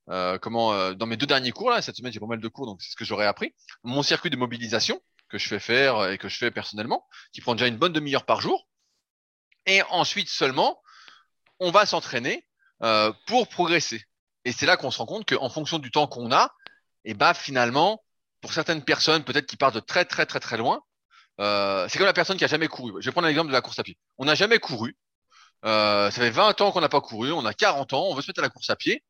[0.08, 1.82] euh, comment dans mes deux derniers cours là.
[1.82, 3.54] Cette semaine j'ai pas mal de cours, donc c'est ce que j'aurais appris.
[3.82, 5.00] Mon circuit de mobilisation
[5.32, 8.26] que je fais faire et que je fais personnellement, qui prend déjà une bonne demi-heure
[8.26, 8.68] par jour.
[9.64, 10.80] Et ensuite seulement,
[11.58, 12.46] on va s'entraîner
[12.82, 14.04] euh, pour progresser.
[14.44, 16.52] Et c'est là qu'on se rend compte qu'en fonction du temps qu'on a,
[17.04, 18.04] et bah finalement,
[18.42, 20.82] pour certaines personnes, peut-être qui partent de très très très très loin,
[21.40, 23.00] euh, c'est comme la personne qui a jamais couru.
[23.00, 23.96] Je vais prendre l'exemple de la course à pied.
[24.18, 24.96] On n'a jamais couru.
[25.64, 28.22] Euh, ça fait 20 ans qu'on n'a pas couru, on a 40 ans, on veut
[28.22, 29.02] se mettre à la course à pied.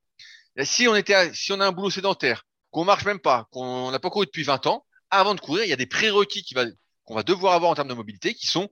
[0.62, 3.98] Si on était, si on a un boulot sédentaire, qu'on marche même pas, qu'on n'a
[3.98, 6.44] pas couru depuis 20 ans, avant de courir, il y a des prérequis
[7.04, 8.70] qu'on va devoir avoir en termes de mobilité qui sont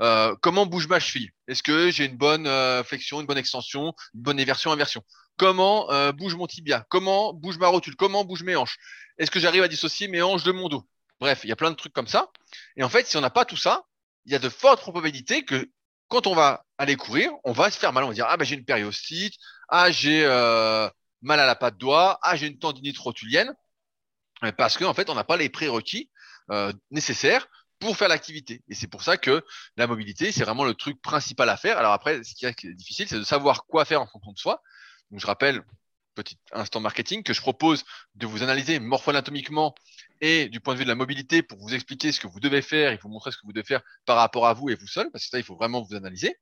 [0.00, 1.30] euh, comment bouge ma cheville?
[1.46, 5.04] Est-ce que j'ai une bonne euh, flexion, une bonne extension, une bonne éversion, inversion?
[5.36, 6.86] Comment euh, bouge mon tibia?
[6.88, 7.94] Comment bouge ma rotule?
[7.94, 8.78] Comment bouge mes hanches?
[9.18, 10.88] Est-ce que j'arrive à dissocier mes hanches de mon dos?
[11.20, 12.30] Bref, il y a plein de trucs comme ça.
[12.76, 13.84] Et en fait, si on n'a pas tout ça,
[14.24, 15.70] il y a de fortes probabilités que
[16.08, 18.02] quand on va aller courir, on va se faire mal.
[18.04, 19.34] On va dire ah ben j'ai une périostite,
[19.68, 20.24] ah j'ai
[21.22, 23.54] mal à la patte doigt, ah j'ai une tendinite rotulienne,
[24.50, 26.10] parce qu'en en fait on n'a pas les prérequis
[26.90, 27.46] nécessaires
[27.78, 28.62] pour faire l'activité.
[28.68, 29.44] Et c'est pour ça que
[29.76, 31.78] la mobilité, c'est vraiment le truc principal à faire.
[31.78, 34.62] Alors après, ce qui est difficile, c'est de savoir quoi faire en fonction de soi.
[35.10, 35.62] Donc je rappelle,
[36.14, 39.74] petit instant marketing, que je propose de vous analyser morpho-anatomiquement
[40.20, 42.62] et du point de vue de la mobilité pour vous expliquer ce que vous devez
[42.62, 44.86] faire et vous montrer ce que vous devez faire par rapport à vous et vous
[44.86, 46.36] seul, parce que ça, il faut vraiment vous analyser.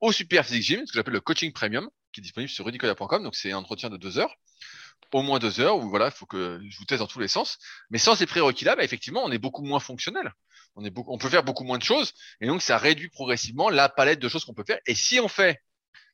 [0.00, 3.22] Au Super Physique Gym, ce que j'appelle le coaching premium, qui est disponible sur rudicoya.com.
[3.22, 4.34] Donc c'est un entretien de deux heures
[5.12, 7.28] au moins deux heures où voilà, il faut que je vous teste dans tous les
[7.28, 7.58] sens.
[7.90, 10.32] Mais sans ces prérequis-là, bah, effectivement, on est beaucoup moins fonctionnel.
[10.74, 14.28] On, peut faire beaucoup moins de choses et donc ça réduit progressivement la palette de
[14.28, 14.78] choses qu'on peut faire.
[14.86, 15.62] Et si on fait,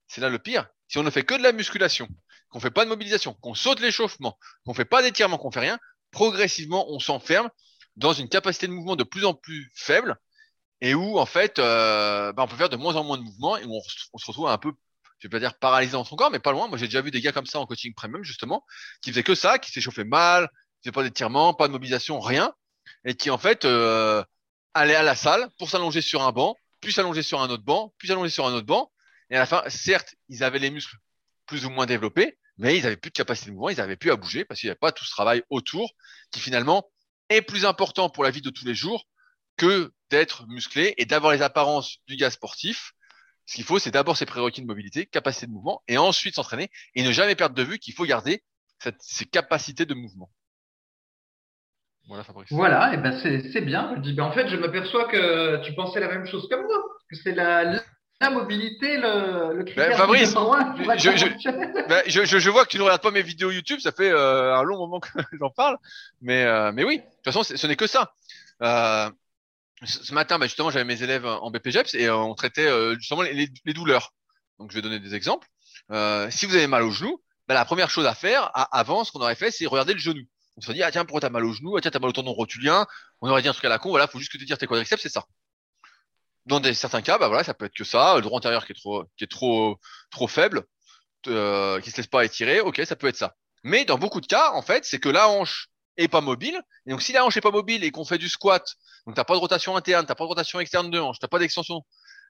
[0.09, 2.09] c'est là le pire, si on ne fait que de la musculation,
[2.51, 5.79] qu'on fait pas de mobilisation, qu'on saute l'échauffement, qu'on fait pas d'étirement, qu'on fait rien,
[6.11, 7.49] progressivement on s'enferme
[7.95, 10.17] dans une capacité de mouvement de plus en plus faible
[10.81, 13.59] et où en fait euh, bah, on peut faire de moins en moins de mouvements
[13.59, 14.73] et où on, on se retrouve un peu
[15.19, 16.69] je vais pas dire paralysé dans son corps, mais pas loin.
[16.69, 18.65] Moi, j'ai déjà vu des gars comme ça en coaching premium, justement,
[19.03, 20.49] qui faisaient que ça, qui s'échauffaient mal,
[20.81, 22.53] qui faisaient pas d'étirement, pas de mobilisation, rien,
[23.05, 24.23] et qui, en fait, euh,
[24.75, 27.93] allaient à la salle pour s'allonger sur un banc, puis s'allonger sur un autre banc,
[27.99, 28.93] puis s'allonger sur un autre banc.
[29.31, 30.97] Et à la fin, certes, ils avaient les muscles
[31.47, 34.11] plus ou moins développés, mais ils avaient plus de capacité de mouvement, ils avaient plus
[34.11, 35.93] à bouger parce qu'il n'y avait pas tout ce travail autour
[36.31, 36.91] qui finalement
[37.29, 39.05] est plus important pour la vie de tous les jours
[39.57, 42.93] que d'être musclé et d'avoir les apparences du gars sportif
[43.49, 46.69] ce qu'il faut, c'est d'abord ses prérequis de mobilité, capacité de mouvement, et ensuite s'entraîner
[46.95, 48.43] et ne jamais perdre de vue qu'il faut garder
[48.79, 50.29] cette, ces capacités de mouvement.
[52.09, 52.53] Voilà, Fabrice.
[52.53, 53.95] Voilà, et ben c'est bien.
[53.97, 56.77] Je dis, ben en fait, je m'aperçois que tu pensais la même chose que moi,
[57.09, 57.83] que c'est la,
[58.21, 60.35] la mobilité, le, le critère ben, Fabrice,
[60.99, 63.93] je, je, ben, je, je, vois que tu ne regardes pas mes vidéos YouTube, ça
[63.93, 65.09] fait euh, un long moment que
[65.41, 65.79] j'en parle,
[66.21, 68.13] mais, euh, mais oui, de toute façon, ce n'est que ça.
[68.63, 69.09] Euh,
[69.85, 73.23] ce matin, bah, justement, j'avais mes élèves en BPGEPS et euh, on traitait euh, justement
[73.23, 74.13] les, douleurs.
[74.59, 75.49] Donc, je vais donner des exemples.
[75.93, 79.13] Euh, si vous avez mal au genou, bah, la première chose à faire avant, ce
[79.13, 80.23] qu'on aurait fait, c'est regarder le genou.
[80.57, 81.77] On se dit, ah tiens, pourquoi t'as mal au genou?
[81.77, 82.87] Ah tiens, t'as mal au tendon rotulien.
[83.21, 84.67] On aurait dit un truc à la con, voilà, faut juste que tu tires tes
[84.67, 85.25] quadriceps, c'est ça.
[86.47, 88.73] Dans des, certains cas, bah voilà, ça peut être que ça, le droit antérieur qui
[88.73, 89.79] est trop, qui est trop,
[90.11, 90.65] trop faible,
[91.29, 93.37] euh, qui se laisse pas étirer, ok, ça peut être ça.
[93.63, 96.59] Mais dans beaucoup de cas, en fait, c'est que la hanche est pas mobile.
[96.87, 98.65] Et donc, si la hanche est pas mobile et qu'on fait du squat,
[99.07, 101.39] donc t'as pas de rotation interne, t'as pas de rotation externe de hanche, t'as pas
[101.39, 101.85] d'extension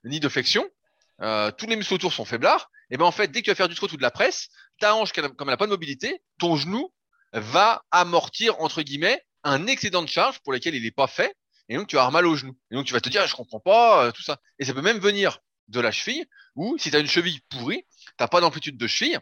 [0.05, 0.67] ni de flexion,
[1.21, 2.71] euh, tous les muscles autour sont faiblards.
[2.91, 4.49] Et ben en fait, dès que tu vas faire du squat ou de la presse,
[4.81, 6.93] ta hanche, comme elle n'a pas de mobilité, ton genou
[7.33, 11.35] va amortir entre guillemets un excédent de charge pour lequel il n'est pas fait.
[11.69, 12.57] Et donc tu vas avoir mal au genou.
[12.71, 14.39] Et donc tu vas te dire, je comprends pas euh, tout ça.
[14.59, 17.85] Et ça peut même venir de la cheville, ou si tu une cheville pourrie,
[18.17, 19.21] t'as pas d'amplitude de cheville,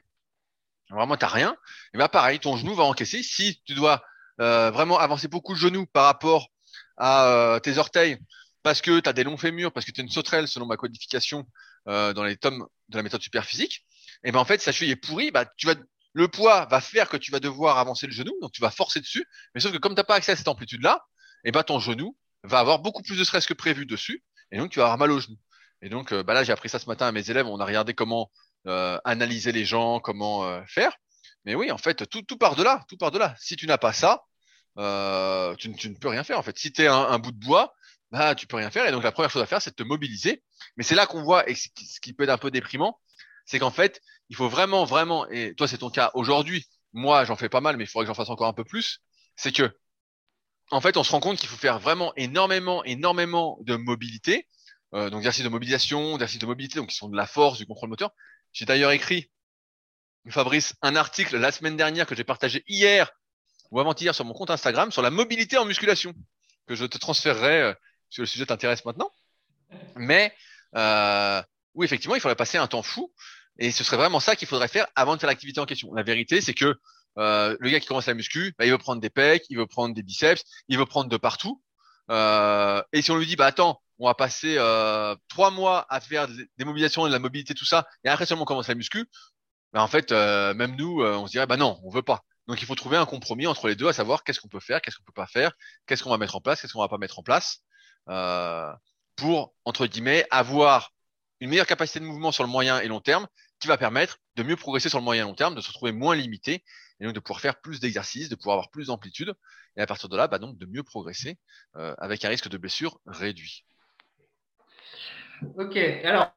[0.91, 1.57] vraiment t'as rien,
[1.93, 3.25] et ben pareil, ton genou va encaisser.
[3.25, 4.05] Si tu dois
[4.41, 6.49] euh, vraiment avancer beaucoup le genou par rapport
[6.97, 8.19] à euh, tes orteils
[8.63, 10.77] parce que tu as des longs fémurs, parce que tu es une sauterelle selon ma
[10.77, 11.47] codification
[11.89, 13.87] euh, dans les tomes de la méthode superphysique,
[14.25, 15.75] et ben en fait, sa cheville est pourrie, bah, tu vas,
[16.15, 19.01] le poids va faire que tu vas devoir avancer le genou, donc tu vas forcer
[19.01, 21.05] dessus, mais sauf que comme tu n'as pas accès à cette amplitude-là,
[21.45, 24.71] et ben ton genou va avoir beaucoup plus de stress que prévu dessus, et donc
[24.71, 25.37] tu vas avoir mal au genou.
[25.81, 27.95] Et donc bah là, j'ai appris ça ce matin à mes élèves, on a regardé
[27.95, 28.31] comment
[29.05, 30.97] analyser les gens, comment faire.
[31.47, 33.35] Mais oui, en fait, tout, tout part de là, tout part de là.
[33.39, 34.25] Si tu n'as pas ça,
[34.79, 36.59] euh, tu, ne peux rien faire en fait.
[36.59, 37.75] Si tu es un, un, bout de bois,
[38.11, 38.87] bah tu peux rien faire.
[38.87, 40.43] Et donc la première chose à faire, c'est de te mobiliser.
[40.77, 43.01] Mais c'est là qu'on voit, et ce qui peut être un peu déprimant,
[43.47, 47.37] c'est qu'en fait, il faut vraiment, vraiment, et toi c'est ton cas aujourd'hui, moi j'en
[47.37, 49.01] fais pas mal, mais il faudrait que j'en fasse encore un peu plus,
[49.37, 49.71] c'est que
[50.73, 54.49] en fait, on se rend compte qu'il faut faire vraiment énormément, énormément de mobilité,
[54.95, 57.67] euh, donc d'exercices de mobilisation, d'exercices de mobilité, donc qui sont de la force, du
[57.67, 58.11] contrôle moteur.
[58.53, 59.31] J'ai d'ailleurs écrit
[60.33, 63.11] Fabrice, un article la semaine dernière que j'ai partagé hier
[63.71, 66.15] ou avant-hier sur mon compte Instagram sur la mobilité en musculation
[66.67, 67.75] que je te transférerai euh,
[68.11, 69.11] si le sujet t'intéresse maintenant.
[69.97, 70.33] Mais
[70.77, 71.43] euh,
[71.75, 73.13] oui, effectivement, il faudrait passer un temps fou
[73.59, 75.93] et ce serait vraiment ça qu'il faudrait faire avant de faire l'activité en question.
[75.95, 76.79] La vérité, c'est que
[77.19, 79.67] euh, le gars qui commence la muscu, bah, il veut prendre des pecs, il veut
[79.67, 81.63] prendre des biceps, il veut prendre de partout.
[82.11, 86.01] Euh, et si on lui dit, bah attends, on va passer euh, trois mois à
[86.01, 89.07] faire des mobilisations, de la mobilité, tout ça, et après seulement on commence la muscu,
[89.73, 92.23] bah en fait, euh, même nous, euh, on se dirait, bah non, on veut pas.
[92.47, 94.81] Donc il faut trouver un compromis entre les deux, à savoir qu'est-ce qu'on peut faire,
[94.81, 95.53] qu'est-ce qu'on peut pas faire,
[95.87, 97.63] qu'est-ce qu'on va mettre en place, qu'est-ce qu'on va pas mettre en place,
[98.09, 98.73] euh,
[99.17, 100.93] pour entre guillemets avoir
[101.41, 103.27] une meilleure capacité de mouvement sur le moyen et long terme,
[103.59, 105.93] qui va permettre de mieux progresser sur le moyen et long terme, de se retrouver
[105.93, 106.63] moins limité
[107.01, 109.35] et donc de pouvoir faire plus d'exercices, de pouvoir avoir plus d'amplitude,
[109.77, 111.39] et à partir de là, bah, donc de mieux progresser
[111.75, 113.67] avec un risque de blessure réduit.
[115.59, 116.33] Ok, alors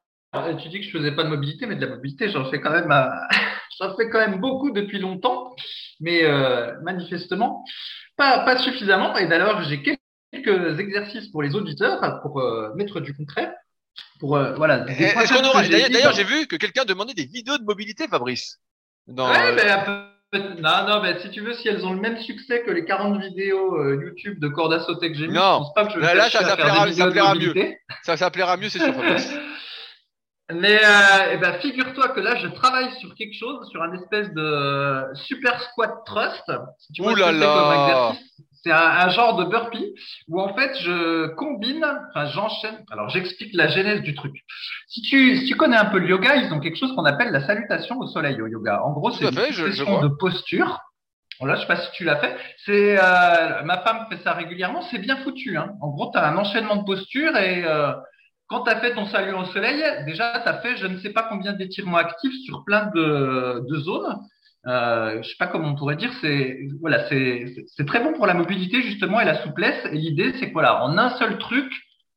[0.62, 2.70] tu dis que je faisais pas de mobilité, mais de la mobilité, j'en fais quand
[2.70, 3.08] même, euh,
[3.80, 5.54] j'en fais quand même beaucoup depuis longtemps,
[6.00, 7.64] mais euh, manifestement
[8.16, 9.16] pas, pas suffisamment.
[9.16, 12.42] Et d'ailleurs, j'ai quelques exercices pour les auditeurs, pour
[12.76, 13.52] mettre du concret.
[14.18, 18.58] Pour, voilà, D'ailleurs, j'ai vu que quelqu'un demandait des vidéos de mobilité, Fabrice.
[19.06, 22.62] Dans, ouais, ben, non, non, mais si tu veux, si elles ont le même succès
[22.62, 25.74] que les 40 vidéos euh, YouTube de corde à sauter que j'ai mis, je pense
[25.74, 27.52] pas que je vais là, ça, ça, plaira, ça plaira mieux.
[28.04, 28.94] Ça, ça plaira mieux, c'est sûr.
[30.54, 34.32] mais euh, eh ben, figure-toi que là, je travaille sur quelque chose, sur un espèce
[34.32, 36.52] de super squat thrust.
[36.78, 38.12] Si tu Ouh là là
[38.62, 39.94] c'est un, genre de burpee
[40.28, 42.84] où en fait je combine, enfin j'enchaîne.
[42.90, 44.34] Alors j'explique la genèse du truc.
[44.86, 47.32] Si tu, si tu connais un peu le yoga, ils ont quelque chose qu'on appelle
[47.32, 48.82] la salutation au soleil au yoga.
[48.84, 50.78] En gros, c'est une question de posture.
[51.42, 52.36] Là, je sais pas si tu l'as fait.
[52.66, 54.82] C'est euh, ma femme fait ça régulièrement.
[54.90, 55.56] C'est bien foutu.
[55.56, 55.72] Hein.
[55.80, 57.92] En gros, tu as un enchaînement de postures et euh,
[58.50, 61.10] quand tu as fait ton salut au soleil, déjà tu as fait je ne sais
[61.10, 64.18] pas combien d'étirements actifs sur plein de, de zones
[64.66, 68.34] euh, je sais pas comment on pourrait dire, c'est voilà, c'est très bon pour la
[68.34, 69.86] mobilité justement et la souplesse.
[69.86, 71.72] Et l'idée, c'est que voilà, en un seul truc,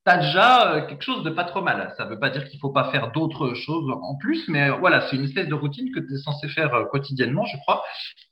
[0.06, 1.93] tu as déjà euh, quelque chose de pas trop mal.
[1.98, 5.08] Ça veut pas dire qu'il faut pas faire d'autres choses en plus, mais euh, voilà,
[5.08, 7.84] c'est une espèce de routine que tu es censé faire euh, quotidiennement, je crois.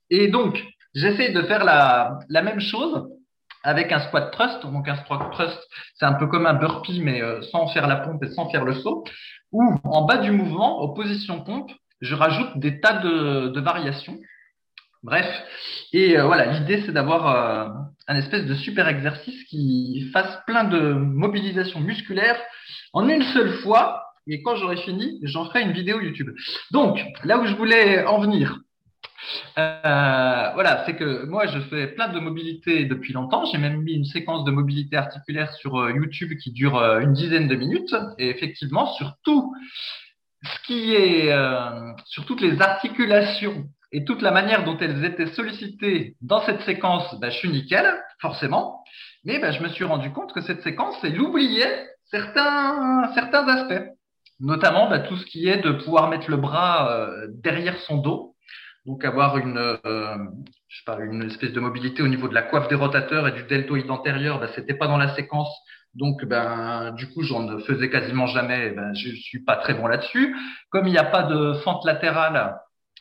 [0.10, 0.62] Et donc,
[0.94, 3.08] j'essaie de faire la, la même chose
[3.64, 4.62] avec un squat thrust.
[4.64, 5.60] Donc, un squat thrust,
[5.96, 7.22] c'est un peu comme un burpee, mais
[7.52, 9.04] sans faire la pompe et sans faire le saut.
[9.52, 11.72] Ou en bas du mouvement, en position pompe,
[12.02, 14.18] je rajoute des tas de, de variations.
[15.04, 15.26] Bref,
[15.94, 17.70] et euh, voilà, l'idée c'est d'avoir euh,
[18.08, 22.40] un espèce de super exercice qui fasse plein de mobilisation musculaire
[22.94, 24.04] en une seule fois.
[24.28, 26.30] Et quand j'aurai fini, j'en ferai une vidéo YouTube.
[26.70, 28.60] Donc, là où je voulais en venir,
[29.58, 33.46] euh, voilà, c'est que moi je fais plein de mobilité depuis longtemps.
[33.46, 37.56] J'ai même mis une séquence de mobilité articulaire sur YouTube qui dure une dizaine de
[37.56, 37.96] minutes.
[38.18, 39.54] Et effectivement, sur tout
[40.44, 45.28] ce qui est euh, sur toutes les articulations et toute la manière dont elles étaient
[45.28, 47.86] sollicitées dans cette séquence, bah, je suis nickel,
[48.20, 48.84] forcément.
[49.24, 53.86] Mais bah, je me suis rendu compte que cette séquence, elle oubliait certains, certains aspects,
[54.40, 58.31] notamment bah, tout ce qui est de pouvoir mettre le bras euh, derrière son dos,
[58.86, 60.18] donc avoir une, euh,
[60.68, 63.32] je sais pas, une espèce de mobilité au niveau de la coiffe des rotateurs et
[63.32, 64.40] du deltoïde antérieur.
[64.40, 65.50] Bah, C'était pas dans la séquence,
[65.94, 68.72] donc, ben, du coup, j'en faisais quasiment jamais.
[68.72, 70.36] Ben, je suis pas très bon là-dessus.
[70.70, 72.58] Comme il n'y a pas de fente latérale,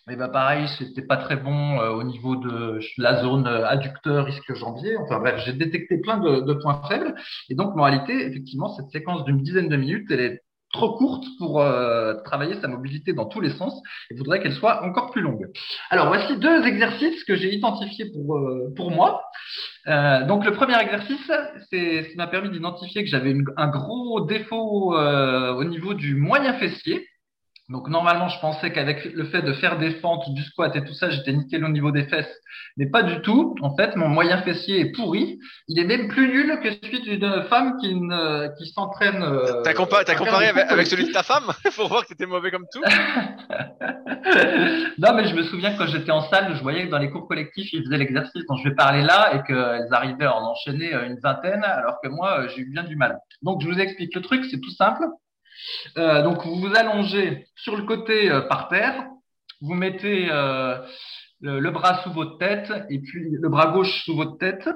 [0.09, 4.25] et eh ben pareil, c'était pas très bon euh, au niveau de la zone adducteur
[4.25, 4.97] risque jambier.
[4.97, 7.15] Enfin bref, j'ai détecté plein de, de, points faibles.
[7.49, 11.25] Et donc, en réalité, effectivement, cette séquence d'une dizaine de minutes, elle est trop courte
[11.39, 13.75] pour euh, travailler sa mobilité dans tous les sens.
[14.11, 15.49] Il faudrait qu'elle soit encore plus longue.
[15.91, 19.23] Alors, voici deux exercices que j'ai identifiés pour, euh, pour moi.
[19.89, 21.31] Euh, donc, le premier exercice,
[21.71, 26.55] c'est ce qui m'a permis d'identifier que j'avais un gros défaut au niveau du moyen
[26.55, 27.10] fessier.
[27.71, 30.93] Donc normalement, je pensais qu'avec le fait de faire des fentes, du squat et tout
[30.93, 32.27] ça, j'étais nickel au niveau des fesses,
[32.77, 33.55] mais pas du tout.
[33.63, 35.39] En fait, mon moyen fessier est pourri.
[35.69, 37.95] Il est même plus nul que celui d'une femme qui,
[38.59, 39.23] qui s'entraîne.
[39.23, 41.45] Euh, t'as comparé, avec, celui de ta femme?
[41.77, 42.83] Pour voir que c'était mauvais comme tout
[44.99, 47.11] Non, mais je me souviens que quand j'étais en salle, je voyais que dans les
[47.11, 50.43] cours collectifs, ils faisaient l'exercice dont je vais parler là et qu'elles arrivaient à en
[50.43, 53.17] enchaîner euh, une vingtaine, alors que moi, euh, j'ai eu bien du mal.
[53.43, 55.05] Donc, je vous explique le truc, c'est tout simple.
[55.97, 59.05] Euh, donc vous vous allongez sur le côté euh, par terre,
[59.61, 60.79] vous mettez euh,
[61.41, 64.69] le, bras sous votre tête et puis le bras gauche sous votre tête.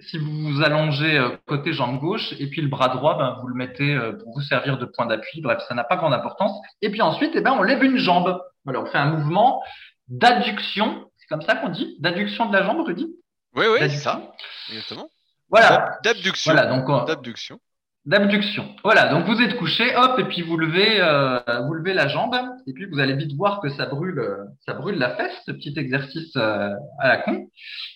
[0.00, 3.54] Si vous vous allongez côté jambe gauche et puis le bras droit, ben, vous le
[3.54, 5.40] mettez pour vous servir de point d'appui.
[5.40, 6.50] Bref, ça n'a pas grande importance.
[6.82, 8.42] Et puis ensuite, eh ben, on lève une jambe.
[8.64, 9.62] Voilà, on fait un mouvement
[10.08, 11.08] d'adduction.
[11.16, 13.06] C'est comme ça qu'on dit D'adduction de la jambe, Rudy?
[13.54, 14.32] Oui, oui, c'est ça.
[14.68, 15.08] Exactement.
[15.48, 15.96] Voilà.
[16.02, 16.52] D'abduction.
[16.52, 17.60] Voilà, donc, d'abduction
[18.06, 18.66] d'abduction.
[18.84, 22.36] Voilà, donc vous êtes couché, hop, et puis vous levez, euh, vous levez la jambe,
[22.66, 24.22] et puis vous allez vite voir que ça brûle,
[24.66, 27.48] ça brûle la fesse, ce petit exercice euh, à la con.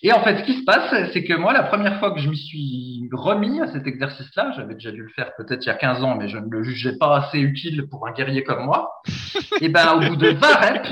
[0.03, 2.31] Et en fait, ce qui se passe, c'est que moi, la première fois que je
[2.31, 5.75] m'y suis remis à cet exercice-là, j'avais déjà dû le faire peut-être il y a
[5.75, 8.91] 15 ans, mais je ne le jugeais pas assez utile pour un guerrier comme moi.
[9.61, 10.91] et ben, au bout de 20 reps,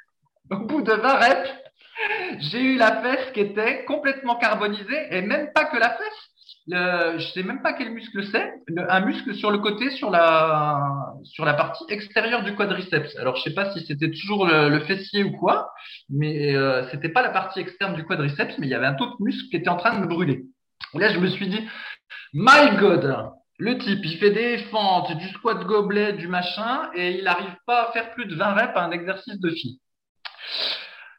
[0.50, 1.50] au bout de 20 reps,
[2.40, 6.25] j'ai eu la fesse qui était complètement carbonisée, et même pas que la fesse
[6.68, 8.52] le, je sais même pas quel muscle c'est,
[8.88, 13.16] un muscle sur le côté, sur la, sur la partie extérieure du quadriceps.
[13.16, 15.70] Alors, je sais pas si c'était toujours le, fessier ou quoi,
[16.08, 19.16] mais euh, c'était pas la partie externe du quadriceps, mais il y avait un autre
[19.20, 20.44] muscle qui était en train de me brûler.
[20.94, 21.60] Là, je me suis dit,
[22.32, 27.24] my God, le type, il fait des fentes, du squat gobelet, du machin, et il
[27.24, 29.80] n'arrive pas à faire plus de 20 reps à un exercice de fille.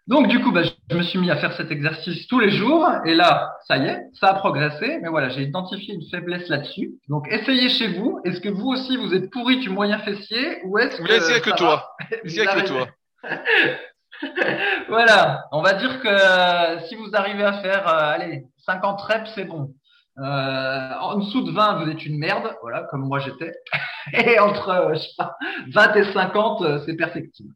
[0.08, 2.88] Donc du coup, bah, je me suis mis à faire cet exercice tous les jours
[3.06, 5.00] et là, ça y est, ça a progressé.
[5.02, 6.92] Mais voilà, j'ai identifié une faiblesse là-dessus.
[7.10, 8.20] Donc essayez chez vous.
[8.24, 11.56] Est-ce que vous aussi vous êtes pourri du moyen fessier ou est-ce que laissez que
[11.56, 11.90] toi.
[12.24, 12.88] Vous que toi.
[14.88, 19.32] voilà, on va dire que euh, si vous arrivez à faire, euh, allez, 50 reps,
[19.36, 19.74] c'est bon.
[20.20, 23.52] Euh, en dessous de 20, vous êtes une merde, voilà, comme moi j'étais.
[24.14, 25.36] Et entre, euh, je sais pas,
[25.72, 27.54] 20 et 50, euh, c'est perfectible.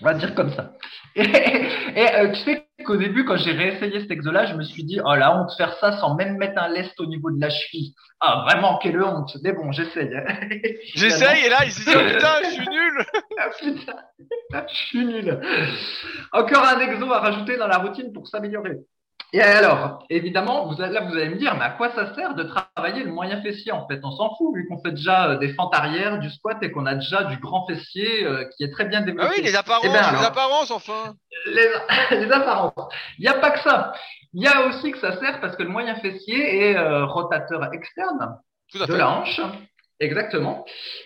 [0.00, 0.72] On va dire comme ça.
[1.16, 4.82] Et, et, euh, tu sais qu'au début, quand j'ai réessayé cet exo-là, je me suis
[4.82, 7.50] dit, oh la honte, faire ça sans même mettre un lest au niveau de la
[7.50, 7.94] cheville.
[8.18, 9.36] Ah, vraiment, quelle honte.
[9.44, 10.10] Mais bon, j'essaye.
[10.94, 13.06] J'essaye et là, il se dit, oh putain, je suis nul.
[13.38, 15.40] Ah, putain, je suis nul.
[16.32, 18.78] Encore un exo à rajouter dans la routine pour s'améliorer.
[19.34, 22.44] Et alors, évidemment, vous, là, vous allez me dire, mais à quoi ça sert de
[22.44, 25.52] travailler le moyen fessier En fait, on s'en fout, vu qu'on fait déjà euh, des
[25.54, 28.84] fentes arrière, du squat et qu'on a déjà du grand fessier euh, qui est très
[28.84, 29.34] bien Ah développé.
[29.36, 31.14] oui, les apparences, Eh ben, les apparences, enfin.
[31.46, 31.68] les,
[32.16, 32.72] les apparences.
[33.18, 33.92] Il n'y a pas que ça.
[34.34, 37.72] Il y a aussi que ça sert parce que le moyen fessier est euh, rotateur
[37.72, 38.38] externe
[38.74, 39.40] de la hanche.
[40.00, 40.64] Exactement.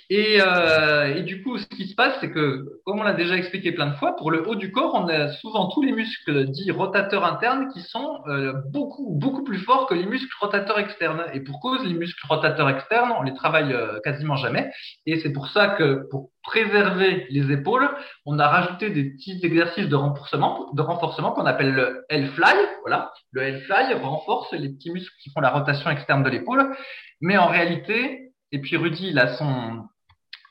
[0.08, 3.36] Et, euh, et du coup, ce qui se passe, c'est que, comme on l'a déjà
[3.36, 6.46] expliqué plein de fois, pour le haut du corps, on a souvent tous les muscles
[6.46, 11.22] dits rotateurs internes qui sont euh, beaucoup, beaucoup plus forts que les muscles rotateurs externes.
[11.34, 14.70] Et pour cause, les muscles rotateurs externes, on les travaille euh, quasiment jamais.
[15.04, 17.90] Et c'est pour ça que, pour préserver les épaules,
[18.24, 22.54] on a rajouté des petits exercices de renforcement, de renforcement qu'on appelle le L-fly.
[22.80, 23.12] Voilà.
[23.32, 26.74] Le L-fly renforce les petits muscles qui font la rotation externe de l'épaule.
[27.20, 29.88] Mais en réalité, et puis Rudy, il a son,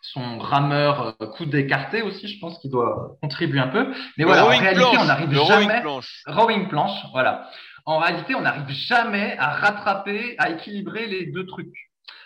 [0.01, 3.93] son rameur euh, coude écarté aussi, je pense qu'il doit contribuer un peu.
[4.17, 4.97] Mais voilà, en réalité, planche.
[4.99, 5.81] on n'arrive jamais.
[5.81, 6.23] planche.
[6.27, 7.49] Rowing planche, voilà.
[7.85, 11.73] En réalité, on n'arrive jamais à rattraper, à équilibrer les deux trucs.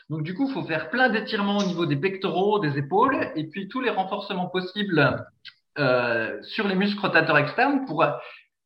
[0.10, 3.46] Donc du coup, il faut faire plein d'étirements au niveau des pectoraux, des épaules, et
[3.48, 5.26] puis tous les renforcements possibles
[5.80, 8.04] euh, sur les muscles rotateurs externes pour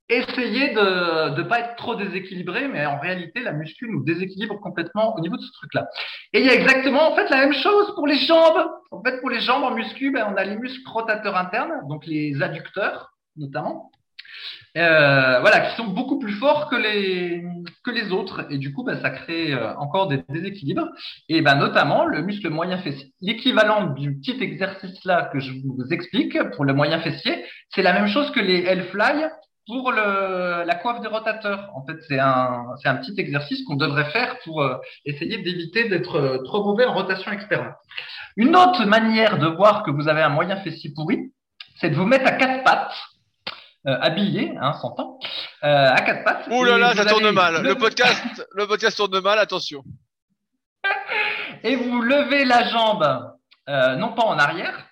[0.09, 5.15] essayer de ne pas être trop déséquilibré, mais en réalité, la muscu nous déséquilibre complètement
[5.15, 5.87] au niveau de ce truc-là.
[6.33, 8.69] Et il y a exactement en fait la même chose pour les jambes.
[8.91, 12.05] En fait, pour les jambes en muscu, ben, on a les muscles rotateurs internes, donc
[12.05, 13.91] les adducteurs notamment,
[14.77, 17.43] euh, voilà, qui sont beaucoup plus forts que les
[17.83, 20.89] que les autres, et du coup, ben, ça crée euh, encore des déséquilibres.
[21.29, 25.87] Et ben notamment le muscle moyen fessier, l'équivalent du petit exercice là que je vous
[25.91, 29.27] explique pour le moyen fessier, c'est la même chose que les L-fly
[29.67, 31.71] pour le, la coiffe des rotateurs.
[31.75, 35.89] En fait, c'est un, c'est un petit exercice qu'on devrait faire pour euh, essayer d'éviter
[35.89, 37.73] d'être euh, trop mauvais en rotation externe.
[38.35, 41.31] Une autre manière de voir que vous avez un moyen fessier pourri,
[41.79, 42.93] c'est de vous mettre à quatre pattes,
[43.87, 45.19] euh, habillé, hein, s'entend,
[45.63, 46.47] euh, à quatre pattes.
[46.49, 47.61] Ouh là là, ça tourne mal.
[47.61, 49.83] Le podcast, le podcast tourne mal, attention.
[51.63, 53.35] Et vous levez la jambe,
[53.69, 54.85] euh, non pas en arrière,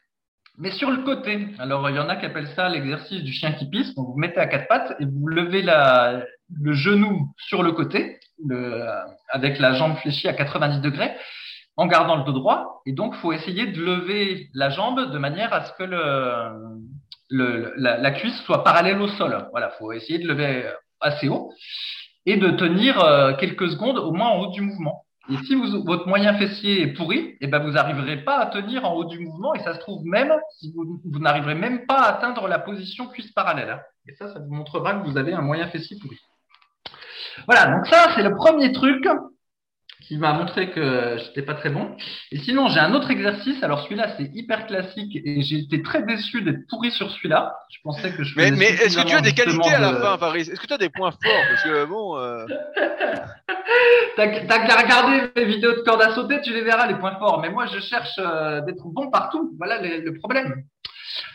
[0.57, 1.47] mais sur le côté.
[1.59, 3.95] Alors, il y en a qui appellent ça l'exercice du chien qui pisse.
[3.95, 6.23] Donc, vous mettez à quatre pattes et vous levez la,
[6.61, 8.85] le genou sur le côté, le,
[9.29, 11.11] avec la jambe fléchie à 90 degrés,
[11.75, 12.81] en gardant le dos droit.
[12.85, 16.79] Et donc, il faut essayer de lever la jambe de manière à ce que le,
[17.29, 19.47] le, la, la cuisse soit parallèle au sol.
[19.51, 20.69] Voilà, il faut essayer de lever
[21.01, 21.51] assez haut
[22.25, 25.02] et de tenir euh, quelques secondes au moins en haut du mouvement.
[25.29, 28.93] Et si votre moyen fessier est pourri, eh ben vous n'arriverez pas à tenir en
[28.93, 32.09] haut du mouvement et ça se trouve même, si vous, vous n'arriverez même pas à
[32.09, 33.69] atteindre la position cuisse parallèle.
[33.69, 33.79] hein.
[34.07, 36.17] Et ça, ça vous montrera que vous avez un moyen fessier pourri.
[37.47, 39.07] Voilà, donc ça, c'est le premier truc
[40.07, 41.95] qui m'a montré que j'étais pas très bon.
[42.31, 43.61] Et sinon, j'ai un autre exercice.
[43.63, 47.55] Alors celui-là, c'est hyper classique et j'ai été très déçu d'être pourri sur celui-là.
[47.71, 50.17] Je pensais que je Mais, mais est-ce que tu as des qualités à la fin,
[50.17, 51.43] Faris Est-ce que tu as des points forts?
[51.49, 52.45] Parce que bon, euh,
[54.15, 57.39] T'as qu'à regarder mes vidéos de corde à sauter, tu les verras les points forts.
[57.41, 59.53] Mais moi, je cherche euh, d'être bon partout.
[59.57, 60.63] Voilà le problème.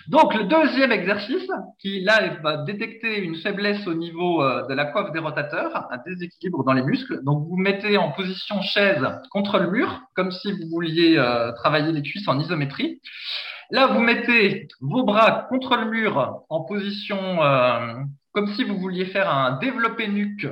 [0.09, 4.87] Donc, le deuxième exercice, qui là va détecter une faiblesse au niveau euh, de la
[4.87, 7.23] coiffe des rotateurs, un déséquilibre dans les muscles.
[7.25, 11.93] Donc, vous mettez en position chaise contre le mur, comme si vous vouliez euh, travailler
[11.93, 13.01] les cuisses en isométrie.
[13.71, 17.95] Là, vous mettez vos bras contre le mur en position euh,
[18.33, 20.47] comme si vous vouliez faire un développé nuque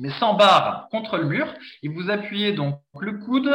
[0.00, 1.46] mais sans barre contre le mur,
[1.82, 3.54] et vous appuyez donc le coude,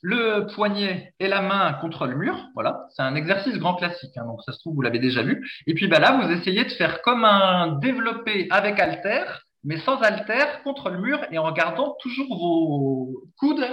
[0.00, 2.36] le poignet et la main contre le mur.
[2.54, 5.48] Voilà, c'est un exercice grand classique, hein, donc ça se trouve vous l'avez déjà vu.
[5.66, 9.24] Et puis bah là, vous essayez de faire comme un développé avec halter,
[9.64, 13.66] mais sans halter contre le mur et en gardant toujours vos coudes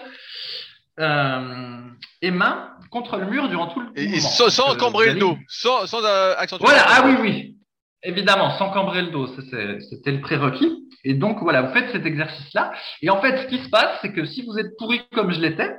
[1.00, 1.80] euh,
[2.22, 5.14] et mains contre le mur durant tout le et, et sans, sans euh, cambrer vous
[5.14, 6.66] le dos, sans, sans euh, accentuer.
[6.66, 7.59] voilà, ah oui, oui.
[8.04, 10.88] Évidemment, sans cambrer le dos, c'était le prérequis.
[11.04, 12.72] Et donc, voilà, vous faites cet exercice-là.
[13.02, 15.39] Et en fait, ce qui se passe, c'est que si vous êtes pourri comme je
[15.41, 15.78] l'étais,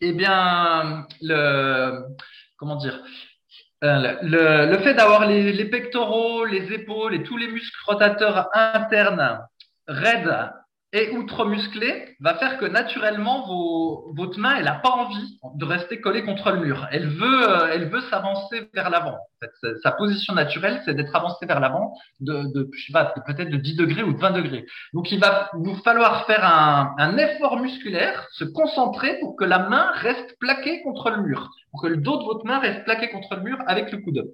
[0.00, 2.02] eh bien, le,
[2.56, 3.00] comment dire,
[3.82, 8.48] Euh, le, le, fait d'avoir les, les, pectoraux, les épaules et tous les muscles rotateurs
[8.52, 9.40] internes
[9.88, 10.50] raides
[10.92, 13.46] et outre-musclée va faire que naturellement
[14.14, 16.88] votre main elle n'a pas envie de rester collée contre le mur.
[16.90, 19.18] Elle veut euh, elle veut s'avancer vers l'avant.
[19.82, 22.68] Sa position naturelle c'est d'être avancée vers l'avant de, de
[23.26, 24.66] peut-être de 10 degrés ou de 20 degrés.
[24.92, 29.90] Donc il va vous falloir faire un effort musculaire, se concentrer pour que la main
[29.94, 33.36] reste plaquée contre le mur, pour que le dos de votre main reste plaqué contre
[33.36, 34.30] le mur avec le coude.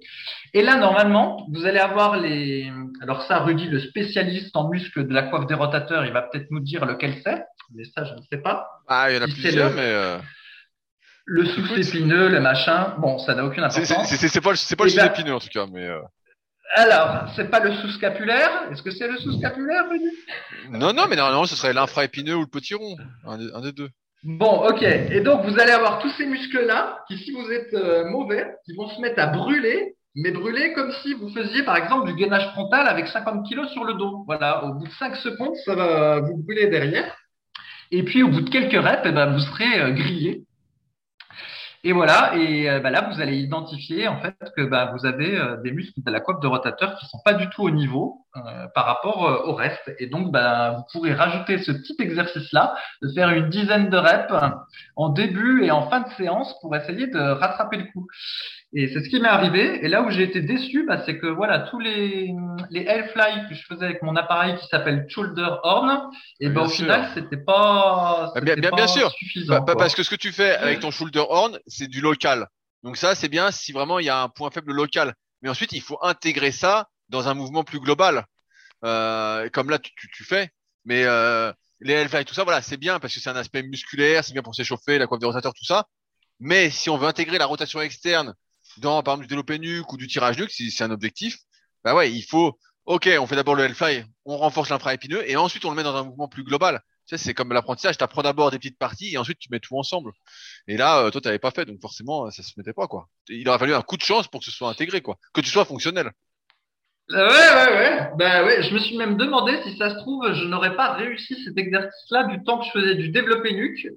[0.53, 2.71] Et là normalement vous allez avoir les
[3.01, 6.51] alors ça Rudy le spécialiste en muscles de la coiffe des rotateurs il va peut-être
[6.51, 8.67] nous dire lequel c'est, mais ça, je ne sais pas.
[8.87, 9.81] Ah, il y en a plusieurs, mais.
[9.81, 10.17] Euh...
[11.25, 14.07] Le sous-épineux, le machin, bon, ça n'a aucune importance.
[14.07, 15.85] C'est pas, pas le sous-épineux, en tout cas, mais.
[15.85, 15.99] Euh...
[16.75, 20.09] Alors, c'est pas le sous-scapulaire Est-ce que c'est le sous-scapulaire, Rudy?
[20.69, 23.71] Non, non, mais normalement, ce serait l'infra-épineux ou le petit rond, un des, un des,
[23.71, 23.89] deux.
[24.23, 24.81] Bon, ok.
[24.81, 28.75] Et donc, vous allez avoir tous ces muscles-là qui, si vous êtes euh, mauvais, qui
[28.75, 32.49] vont se mettre à brûler mais brûler comme si vous faisiez par exemple du gainage
[32.53, 34.23] frontal avec 50 kg sur le dos.
[34.25, 37.15] Voilà, au bout de 5 secondes, ça va vous brûler derrière.
[37.91, 40.46] Et puis au bout de quelques reps, eh ben, vous serez euh, grillé.
[41.87, 45.37] Et voilà, et euh, bah, là, vous allez identifier en fait que bah, vous avez
[45.37, 48.25] euh, des muscles de la coiffe de rotateur qui sont pas du tout au niveau
[48.75, 49.91] par rapport au reste.
[49.97, 54.31] Et donc, bah, vous pourrez rajouter ce petit exercice-là, de faire une dizaine de reps
[54.95, 58.05] en début et en fin de séance pour essayer de rattraper le coup.
[58.79, 59.83] Et c'est ce qui m'est arrivé.
[59.83, 62.31] Et là où j'ai été déçu, bah, c'est que voilà, tous les,
[62.69, 66.69] les Hellfly que je faisais avec mon appareil qui s'appelle Shoulder Horn, et ben au
[66.69, 69.09] final, c'était pas, bien, bien, pas sûr.
[69.13, 69.63] suffisant.
[69.63, 72.45] parce que ce que tu fais avec ton Shoulder Horn, c'est du local.
[72.83, 75.15] Donc ça, c'est bien si vraiment il y a un point faible local.
[75.41, 78.27] Mais ensuite, il faut intégrer ça dans un mouvement plus global,
[78.85, 80.51] euh, comme là tu, tu, tu fais.
[80.85, 84.23] Mais euh, les Hellfly, tout ça, voilà, c'est bien parce que c'est un aspect musculaire,
[84.23, 85.87] c'est bien pour s'échauffer, la coiffe des rotateurs, tout ça.
[86.39, 88.35] Mais si on veut intégrer la rotation externe
[88.79, 91.37] dans, par exemple, du développé nuque ou du tirage nuque, si c'est un objectif,
[91.83, 95.65] bah ouais, il faut, ok, on fait d'abord le Hellfly, on renforce l'infra-épineux et ensuite
[95.65, 96.81] on le met dans un mouvement plus global.
[97.07, 99.61] Tu sais, c'est comme l'apprentissage, tu apprends d'abord des petites parties et ensuite tu mets
[99.61, 100.11] tout ensemble.
[100.67, 103.07] Et là, euh, toi, tu n'avais pas fait, donc forcément, ça se mettait pas, quoi.
[103.29, 105.17] Il aurait fallu un coup de chance pour que ce soit intégré, quoi.
[105.33, 106.11] Que tu sois fonctionnel.
[107.11, 108.11] Euh, ouais, ouais, ouais.
[108.17, 111.41] Ben ouais, je me suis même demandé si ça se trouve, je n'aurais pas réussi
[111.45, 113.87] cet exercice-là du temps que je faisais du développé nuque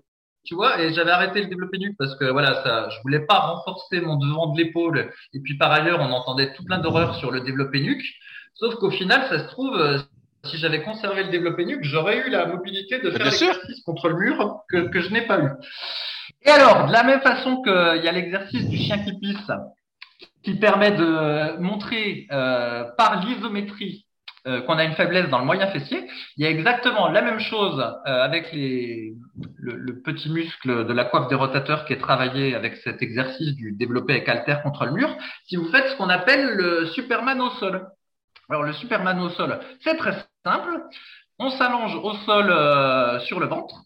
[0.45, 3.39] tu vois, et j'avais arrêté le développé nuque parce que voilà, ça, je voulais pas
[3.39, 5.13] renforcer mon devant de l'épaule.
[5.35, 8.05] Et puis par ailleurs, on entendait tout plein d'horreurs sur le développé nuque.
[8.55, 9.99] Sauf qu'au final, ça se trouve, euh,
[10.45, 14.17] si j'avais conservé le développé nuque, j'aurais eu la mobilité de faire l'exercice contre le
[14.17, 15.51] mur que, que je n'ai pas eu.
[16.43, 19.51] Et alors, de la même façon qu'il y a l'exercice du chien qui pisse,
[20.43, 24.07] qui permet de montrer euh, par l'isométrie
[24.47, 27.41] euh, qu'on a une faiblesse dans le moyen fessier, il y a exactement la même
[27.41, 29.13] chose euh, avec les,
[29.59, 33.55] le, le, petit muscle de la coiffe des rotateurs qui est travaillé avec cet exercice
[33.55, 35.15] du développé avec halter contre le mur.
[35.45, 37.87] Si vous faites ce qu'on appelle le Superman au sol.
[38.49, 40.85] Alors le Superman au sol, c'est très simple.
[41.39, 43.83] On s'allonge au sol euh, sur le ventre.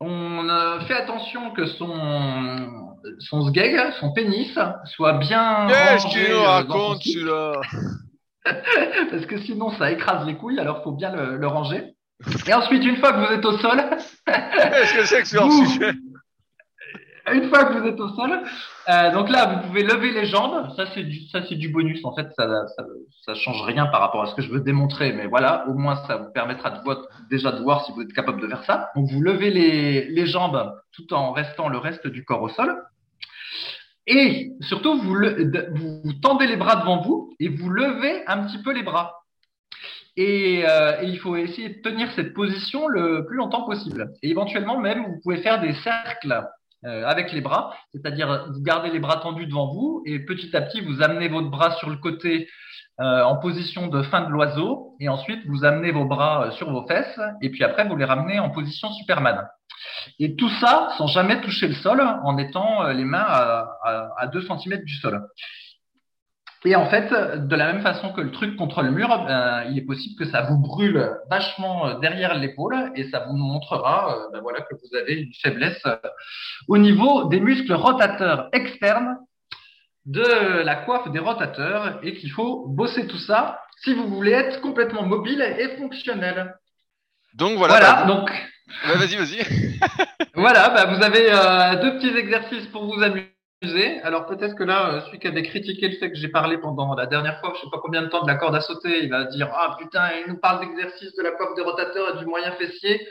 [0.00, 0.48] On
[0.86, 2.88] fait attention que son
[3.18, 5.66] son sgeg, son pénis, soit bien.
[5.68, 7.52] Qu'est-ce qu'il nous raconte celui-là?
[9.10, 11.94] Parce que sinon, ça écrase les couilles, alors faut bien le, le ranger.
[12.46, 13.82] Et ensuite, une fois que vous êtes au sol.
[14.26, 15.92] Qu'est-ce que c'est que ce sujet?
[17.32, 18.42] Une fois que vous êtes au sol,
[18.88, 20.68] euh, donc là, vous pouvez lever les jambes.
[20.74, 22.04] Ça, c'est du, ça, c'est du bonus.
[22.04, 22.84] En fait, ça, ça,
[23.24, 25.96] ça, change rien par rapport à ce que je veux démontrer, mais voilà, au moins,
[26.06, 28.90] ça vous permettra de voir, déjà de voir si vous êtes capable de faire ça.
[28.96, 32.82] Donc, vous levez les, les jambes tout en restant le reste du corps au sol.
[34.12, 38.82] Et surtout, vous, tendez les bras devant vous et vous levez un petit peu les
[38.82, 39.14] bras.
[40.16, 44.10] Et, euh, et, il faut essayer de tenir cette position le plus longtemps possible.
[44.24, 46.44] Et éventuellement, même, vous pouvez faire des cercles
[46.84, 50.62] euh, avec les bras, c'est-à-dire vous gardez les bras tendus devant vous et petit à
[50.62, 52.48] petit, vous amenez votre bras sur le côté
[53.00, 56.84] euh, en position de fin de l'oiseau et ensuite, vous amenez vos bras sur vos
[56.88, 59.46] fesses et puis après, vous les ramenez en position Superman.
[60.18, 64.08] Et tout ça sans jamais toucher le sol, en étant euh, les mains à, à,
[64.18, 65.26] à 2 cm du sol.
[66.66, 69.78] Et en fait, de la même façon que le truc contre le mur, euh, il
[69.78, 74.40] est possible que ça vous brûle vachement euh, derrière l'épaule et ça vous montrera ben
[74.42, 75.82] voilà, que vous avez une faiblesse
[76.68, 79.16] au niveau des muscles rotateurs externes
[80.04, 84.60] de la coiffe des rotateurs et qu'il faut bosser tout ça si vous voulez être
[84.60, 86.54] complètement mobile et fonctionnel.
[87.34, 87.78] Donc voilà.
[87.78, 88.04] Voilà.
[88.06, 88.30] Donc
[88.84, 89.78] vas-y, vas-y.
[90.34, 94.00] voilà, bah, vous avez euh, deux petits exercices pour vous amuser.
[94.02, 96.94] Alors peut-être que là, euh, celui qui avait critiqué le fait que j'ai parlé pendant
[96.94, 99.10] la dernière fois, je sais pas combien de temps de la corde à sauter, il
[99.10, 102.26] va dire ah putain, il nous parle d'exercice de la coiffe des rotateurs et du
[102.26, 103.06] moyen fessier.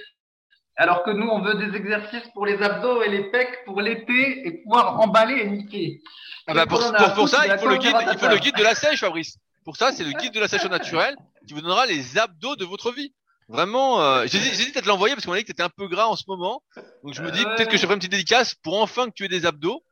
[0.76, 4.48] alors que nous, on veut des exercices pour les abdos et les pecs pour l'été
[4.48, 6.02] et pouvoir emballer et niquer.
[6.48, 8.64] Ah bah pour, pour, pour ça, il faut, le guide, il faut le guide de
[8.64, 9.38] la sèche, Fabrice.
[9.64, 11.16] Pour ça, c'est le guide de la sèche naturelle
[11.48, 13.14] qui vous donnera les abdos de votre vie.
[13.50, 16.06] Vraiment, euh, j'hésite à te l'envoyer parce qu'on a dit que t'étais un peu gras
[16.06, 16.62] en ce moment.
[17.04, 19.26] Donc je me dis peut-être que je ferai une petite dédicace pour enfin que tu
[19.26, 19.84] aies des abdos.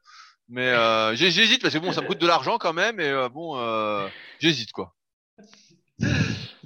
[0.49, 2.99] Mais euh, j'hésite parce que bon, ça me coûte de l'argent quand même.
[2.99, 4.07] Et euh, bon, euh,
[4.39, 4.93] j'hésite quoi.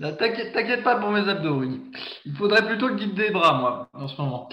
[0.02, 1.80] T'inquiète pas pour mes abdos, oui.
[2.26, 4.50] Il faudrait plutôt le guide des bras, moi, en ce moment.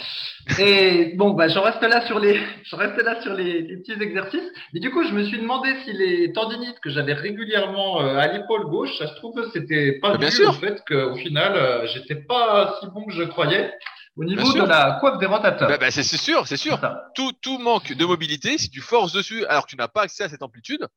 [0.59, 4.51] Et bon, bah, je reste là sur les, je reste là sur les, petits exercices.
[4.74, 8.26] Et du coup, je me suis demandé si les tendinites que j'avais régulièrement euh, à
[8.29, 10.51] l'épaule gauche, ça se trouve, c'était pas bien dû sûr.
[10.51, 13.72] au fait qu'au final, euh, j'étais pas si bon que je croyais.
[14.16, 15.68] Au niveau de la coiffe des rotateurs.
[15.68, 16.81] Bah, bah, c'est sûr, c'est sûr.
[17.14, 18.59] Tout, tout manque de mobilité.
[18.59, 20.89] Si tu forces dessus alors que tu n'as pas accès à cette amplitude,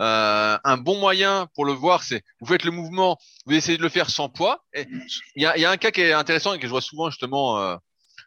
[0.00, 3.82] euh, un bon moyen pour le voir, c'est vous faites le mouvement, vous essayez de
[3.82, 4.64] le faire sans poids.
[4.74, 5.02] Il
[5.36, 7.58] y a, y a, un cas qui est intéressant et que je vois souvent justement
[7.58, 7.76] euh,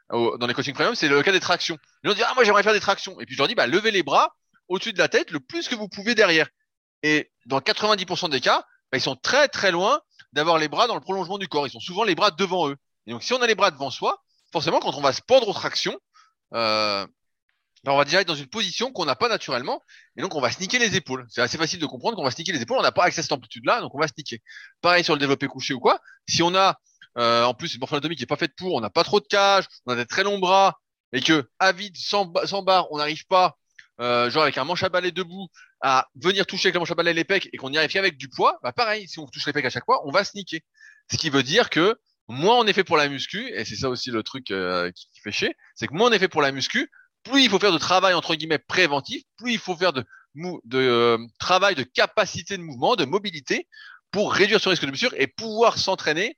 [0.10, 1.78] dans les coaching premium, c'est le cas des tractions.
[2.04, 3.68] Les gens disent ah moi j'aimerais faire des tractions et puis je leur dis bah
[3.68, 4.36] levez les bras
[4.68, 6.48] au-dessus de la tête le plus que vous pouvez derrière.
[7.04, 10.02] Et dans 90% des cas, bah, ils sont très très loin
[10.34, 11.68] d'avoir les bras dans le prolongement du corps.
[11.68, 12.76] Ils sont souvent les bras devant eux.
[13.08, 15.48] Et donc si on a les bras devant soi, forcément quand on va se pendre
[15.48, 16.00] aux tractions,
[16.54, 17.06] euh,
[17.94, 19.82] on va déjà être dans une position qu'on n'a pas naturellement,
[20.18, 21.26] et donc on va sniquer les épaules.
[21.30, 23.24] C'est assez facile de comprendre qu'on va sniquer les épaules, on n'a pas accès à
[23.24, 24.42] cette amplitude-là, donc on va sniquer.
[24.82, 26.00] Pareil sur le développé couché ou quoi.
[26.28, 26.80] Si on a,
[27.18, 29.28] euh, en plus, une morphologie qui est pas faite pour, on n'a pas trop de
[29.28, 30.80] cage, on a des très longs bras,
[31.14, 33.58] et que à vide, sans, barre, on n'arrive pas,
[34.00, 35.48] euh, genre avec un manche à balai debout,
[35.82, 38.18] à venir toucher avec le manche à balai les pecs, et qu'on y arrive qu'avec
[38.18, 40.64] du poids, bah pareil, si on touche les pecs à chaque fois, on va sniquer.
[41.12, 41.96] Ce qui veut dire que
[42.28, 45.08] moins on est fait pour la muscu, et c'est ça aussi le truc euh, qui,
[45.14, 46.90] qui fait chier, c'est que moins on est fait pour la muscu,
[47.26, 50.06] plus il faut faire de travail entre guillemets préventif, plus il faut faire de,
[50.74, 53.68] euh, travail de capacité de mouvement, de mobilité
[54.12, 56.38] pour réduire ce risque de blessure et pouvoir s'entraîner,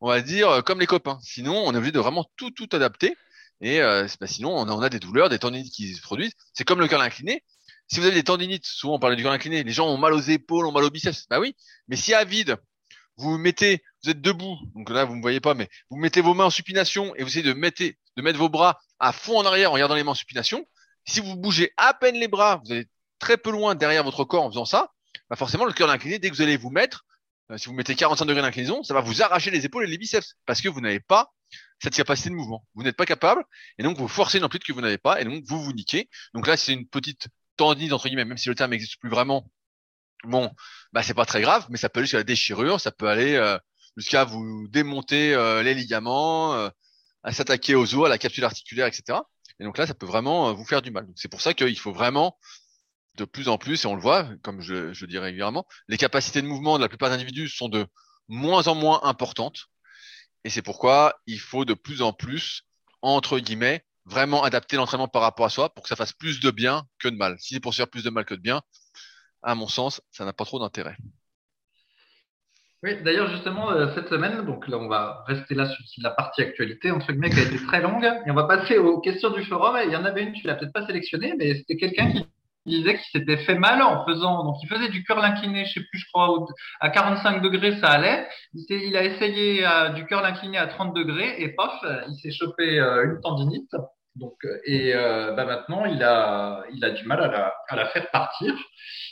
[0.00, 1.18] on va dire euh, comme les copains.
[1.22, 3.16] Sinon, on est obligé de vraiment tout tout adapter
[3.60, 6.34] et euh, bah, sinon on a, des douleurs, des tendinites qui se produisent.
[6.52, 7.42] C'est comme le curl incliné.
[7.86, 10.12] Si vous avez des tendinites, souvent on parle du curl incliné, les gens ont mal
[10.12, 11.26] aux épaules, ont mal aux biceps.
[11.30, 11.54] Bah oui,
[11.88, 12.56] mais si à vide
[13.16, 16.34] vous mettez, vous êtes debout, donc là vous me voyez pas, mais vous mettez vos
[16.34, 19.46] mains en supination et vous essayez de mettre, de mettre vos bras à fond en
[19.46, 20.66] arrière en regardant les mains en supination.
[21.06, 22.88] Si vous bougez à peine les bras, vous allez
[23.18, 24.92] très peu loin derrière votre corps en faisant ça,
[25.28, 27.04] bah forcément le cœur incliné, dès que vous allez vous mettre,
[27.50, 29.98] euh, si vous mettez 45 degrés d'inclinaison, ça va vous arracher les épaules et les
[29.98, 31.32] biceps parce que vous n'avez pas
[31.82, 32.66] cette capacité de mouvement.
[32.74, 33.44] Vous n'êtes pas capable
[33.78, 36.08] et donc vous forcez une amplitude que vous n'avez pas et donc vous vous niquez.
[36.32, 39.50] Donc là c'est une petite tendinite entre guillemets, même si le terme n'existe plus vraiment.
[40.24, 40.50] Bon,
[40.92, 43.34] bah c'est pas très grave, mais ça peut aller jusqu'à la déchirure, ça peut aller
[43.34, 43.58] euh,
[43.96, 46.70] jusqu'à vous démonter euh, les ligaments,
[47.24, 49.18] à s'attaquer aux os, à la capsule articulaire, etc.
[49.58, 51.06] Et donc là, ça peut vraiment vous faire du mal.
[51.16, 52.38] C'est pour ça qu'il faut vraiment
[53.16, 56.42] de plus en plus, et on le voit, comme je, je dis régulièrement, les capacités
[56.42, 57.86] de mouvement de la plupart des individus sont de
[58.28, 59.66] moins en moins importantes.
[60.44, 62.62] Et c'est pourquoi il faut de plus en plus,
[63.02, 66.50] entre guillemets, vraiment adapter l'entraînement par rapport à soi pour que ça fasse plus de
[66.50, 67.36] bien que de mal.
[67.40, 68.60] Si c'est pour se faire plus de mal que de bien,
[69.42, 70.96] à mon sens, ça n'a pas trop d'intérêt.
[72.84, 76.42] Oui, d'ailleurs, justement, euh, cette semaine, donc là, on va rester là sur la partie
[76.42, 79.42] actualité, entre guillemets, qui a été très longue, et on va passer aux questions du
[79.42, 79.74] forum.
[79.78, 82.26] Et il y en avait une, tu l'as peut-être pas sélectionnée, mais c'était quelqu'un qui
[82.66, 85.80] disait qu'il s'était fait mal en faisant, donc il faisait du curl incliné, je sais
[85.80, 86.46] plus, je crois,
[86.80, 88.26] à 45 degrés, ça allait.
[88.52, 91.72] Il, a essayé euh, du curl incliné à 30 degrés, et pof,
[92.08, 93.74] il s'est chopé euh, une tendinite.
[94.14, 97.86] Donc, et euh, bah maintenant, il a, il a du mal à la, à la
[97.86, 98.54] faire partir.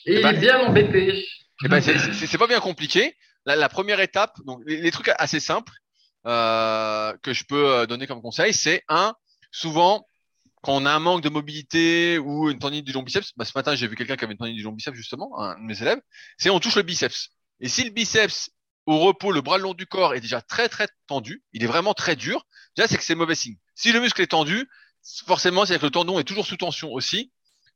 [0.04, 1.24] Et, et il bah, est bien embêté.
[1.64, 3.14] Eh ben, c'est pas bien compliqué.
[3.46, 5.72] La, la, première étape, donc les, trucs assez simples
[6.26, 9.14] euh, que je peux donner comme conseil, c'est un,
[9.50, 10.06] souvent,
[10.62, 13.52] quand on a un manque de mobilité ou une tendinite du long biceps, bah, ce
[13.54, 15.80] matin j'ai vu quelqu'un qui avait une tendinite du long biceps justement, un de mes
[15.82, 16.00] élèves,
[16.38, 17.30] c'est on touche le biceps.
[17.60, 18.50] Et si le biceps
[18.86, 21.68] au repos, le bras le long du corps est déjà très très tendu, il est
[21.68, 23.56] vraiment très dur, déjà c'est que c'est mauvais signe.
[23.74, 24.68] Si le muscle est tendu,
[25.26, 27.32] forcément c'est que le tendon est toujours sous tension aussi.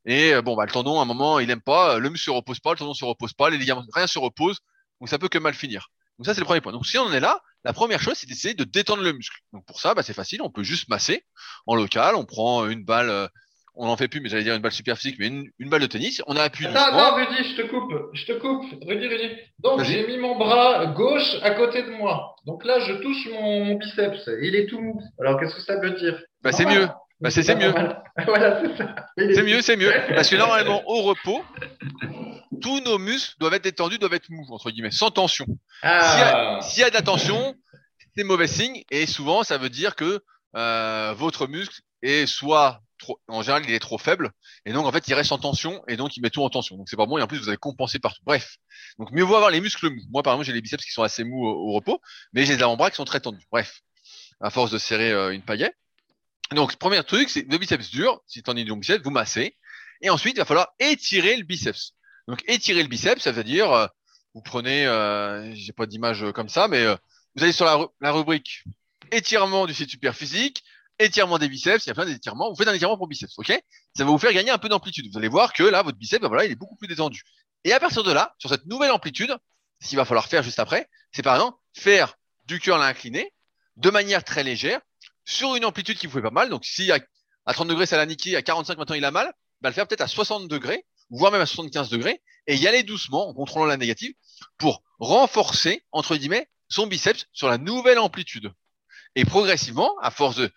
[0.08, 2.60] Et bon, bah, le tendon, à un moment, il aime pas, le muscle se repose
[2.60, 4.60] pas, le tendon se repose pas, les ligaments, rien se repose,
[5.00, 5.88] donc ça peut que mal finir.
[6.18, 6.72] Donc ça, c'est le premier point.
[6.72, 9.36] Donc si on en est là, la première chose, c'est d'essayer de détendre le muscle.
[9.52, 11.24] Donc pour ça, bah, c'est facile, on peut juste masser
[11.66, 13.26] en local, on prend une balle, euh,
[13.74, 15.82] on n'en fait plus, mais j'allais dire une balle super physique, mais une, une balle
[15.82, 19.30] de tennis, on appuie Attends, attends, Rudy, je te coupe, je te coupe, Rudy, Rudy.
[19.58, 22.34] Donc j'ai mis mon bras gauche à côté de moi.
[22.46, 25.02] Donc là, je touche mon, mon biceps, il est tout mou.
[25.20, 26.18] Alors qu'est-ce que ça veut dire?
[26.42, 26.88] Bah c'est mieux.
[27.20, 27.74] Bah c'est mieux.
[28.26, 28.94] voilà, c'est ça.
[29.16, 29.92] C'est mieux, c'est mieux.
[30.14, 31.42] Parce que normalement, au repos,
[32.60, 35.46] tous nos muscles doivent être détendus, doivent être mous, entre guillemets, sans tension.
[35.82, 36.58] Ah.
[36.62, 37.54] S'il y, y, a de la tension,
[38.16, 38.82] c'est mauvais signe.
[38.90, 40.22] Et souvent, ça veut dire que
[40.56, 44.32] euh, votre muscle est soit trop, en général, il est trop faible.
[44.64, 45.82] Et donc, en fait, il reste en tension.
[45.88, 46.76] Et donc, il met tout en tension.
[46.76, 47.18] Donc, c'est pas bon.
[47.18, 48.22] Et en plus, vous avez compensé partout.
[48.24, 48.56] Bref.
[48.98, 50.02] Donc, mieux vaut avoir les muscles mous.
[50.10, 52.00] Moi, par exemple, j'ai les biceps qui sont assez mous au, au repos.
[52.32, 53.46] Mais j'ai des avant-bras qui sont très tendus.
[53.50, 53.82] Bref.
[54.40, 55.76] À force de serrer euh, une paillette.
[56.52, 58.20] Donc, premier truc, c'est le biceps dur.
[58.26, 59.56] Si es du biceps, vous massez.
[60.00, 61.92] Et ensuite, il va falloir étirer le biceps.
[62.28, 63.86] Donc, étirer le biceps, ça veut dire, euh,
[64.34, 66.96] vous prenez, euh, j'ai pas d'image comme ça, mais euh,
[67.34, 67.64] vous allez sur
[68.00, 68.64] la, rubrique
[69.12, 70.64] étirement du site super physique,
[70.98, 72.50] étirement des biceps, il y a plein d'étirements.
[72.50, 73.52] Vous faites un étirement pour biceps, ok?
[73.94, 75.08] Ça va vous faire gagner un peu d'amplitude.
[75.10, 77.22] Vous allez voir que là, votre biceps, ben voilà, il est beaucoup plus détendu.
[77.64, 79.36] Et à partir de là, sur cette nouvelle amplitude,
[79.80, 82.16] ce qu'il va falloir faire juste après, c'est par exemple faire
[82.46, 83.32] du curl incliné
[83.76, 84.80] de manière très légère
[85.24, 86.48] sur une amplitude qui vous fait pas mal.
[86.48, 87.00] Donc si à,
[87.52, 90.00] 30 degrés ça l'a niqué, à 45 maintenant il a mal, bah, le faire peut-être
[90.00, 93.76] à 60 degrés, voire même à 75 degrés, et y aller doucement en contrôlant la
[93.76, 94.14] négative
[94.58, 98.52] pour renforcer, entre guillemets, son biceps sur la nouvelle amplitude.
[99.14, 100.50] Et progressivement, à force de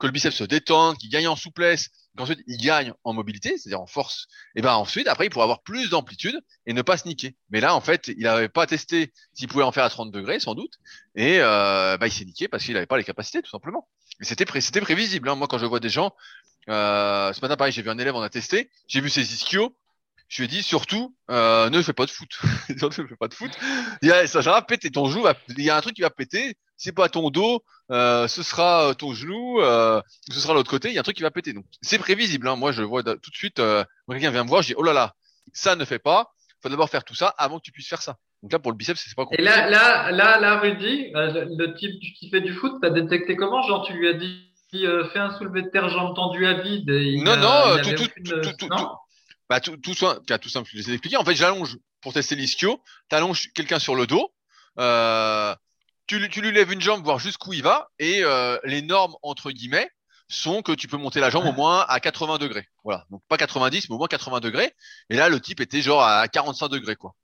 [0.00, 3.80] que le biceps se détende, qu'il gagne en souplesse, qu'ensuite il gagne en mobilité, c'est-à-dire
[3.80, 4.26] en force,
[4.56, 7.36] et ben ensuite, après, il pourra avoir plus d'amplitude et ne pas se niquer.
[7.50, 10.40] Mais là, en fait, il n'avait pas testé s'il pouvait en faire à 30 degrés,
[10.40, 10.72] sans doute,
[11.14, 13.86] et euh, bah, il s'est niqué parce qu'il n'avait pas les capacités, tout simplement.
[14.18, 15.28] Mais c'était prévisible.
[15.28, 15.34] Hein.
[15.34, 16.14] Moi, quand je vois des gens,
[16.68, 19.76] euh, ce matin, pareil, j'ai vu un élève, on a testé, j'ai vu ses ischios,
[20.30, 22.30] je lui ai dit surtout, euh, ne fais pas de foot.
[22.68, 23.50] ne fais pas de foot.
[24.00, 25.26] Il y a, ça va péter ton genou.
[25.48, 26.54] Il y a un truc qui va péter.
[26.76, 30.00] C'est pas ton dos, euh, ce sera ton genou, euh,
[30.30, 30.88] ce sera l'autre côté.
[30.88, 31.52] Il y a un truc qui va péter.
[31.52, 32.48] Donc c'est prévisible.
[32.48, 32.56] Hein.
[32.56, 33.58] Moi, je vois tout de suite.
[33.58, 35.14] Euh, quelqu'un vient me voir, je dis oh là là,
[35.52, 36.30] ça ne fait pas.
[36.62, 38.16] Faut d'abord faire tout ça avant que tu puisses faire ça.
[38.42, 39.42] Donc là, pour le biceps, c'est pas compliqué.
[39.42, 43.34] Et là, là, là, là, Rudy, euh, le type qui fait du foot, t'as détecté
[43.36, 43.62] comment?
[43.62, 46.88] Genre, tu lui as dit euh, fais un soulevé de terre jambes tendues à vide.
[46.88, 48.68] Et non, non, tout, tout, tout, tout,
[49.50, 51.16] bah, tout, tout, tout, tout simple, je vais expliquer.
[51.16, 52.80] En fait, j'allonge pour tester l'ischio.
[53.08, 54.32] T'allonges quelqu'un sur le dos.
[54.78, 55.56] Euh,
[56.06, 57.90] tu, tu, lui lèves une jambe, voir jusqu'où il va.
[57.98, 59.90] Et euh, les normes, entre guillemets,
[60.28, 62.68] sont que tu peux monter la jambe au moins à 80 degrés.
[62.84, 63.06] Voilà.
[63.10, 64.72] Donc pas 90, mais au moins 80 degrés.
[65.10, 67.16] Et là, le type était genre à 45 degrés, quoi.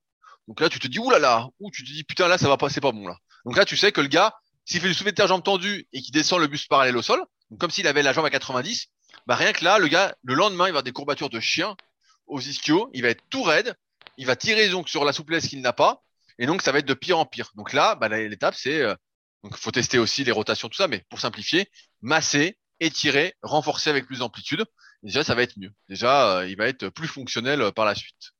[0.48, 2.48] Donc là, tu te dis, oulala, là là, ou tu te dis, putain, là, ça
[2.48, 3.16] va pas, c'est pas bon, là.
[3.44, 5.86] Donc là, tu sais que le gars, s'il fait du soulevé de terre jambe tendue
[5.92, 8.30] et qu'il descend le buste parallèle au sol, donc comme s'il avait la jambe à
[8.30, 8.88] 90,
[9.28, 11.76] bah rien que là, le gars, le lendemain, il va avoir des courbatures de chien
[12.26, 13.74] aux ischios, il va être tout raide,
[14.16, 16.02] il va tirer donc sur la souplesse qu'il n'a pas,
[16.38, 17.50] et donc ça va être de pire en pire.
[17.54, 18.94] Donc là, bah, l'étape c'est, euh,
[19.42, 21.70] donc faut tester aussi les rotations tout ça, mais pour simplifier,
[22.00, 24.64] masser, étirer, renforcer avec plus d'amplitude.
[25.02, 25.72] Déjà ça va être mieux.
[25.88, 28.32] Déjà euh, il va être plus fonctionnel euh, par la suite.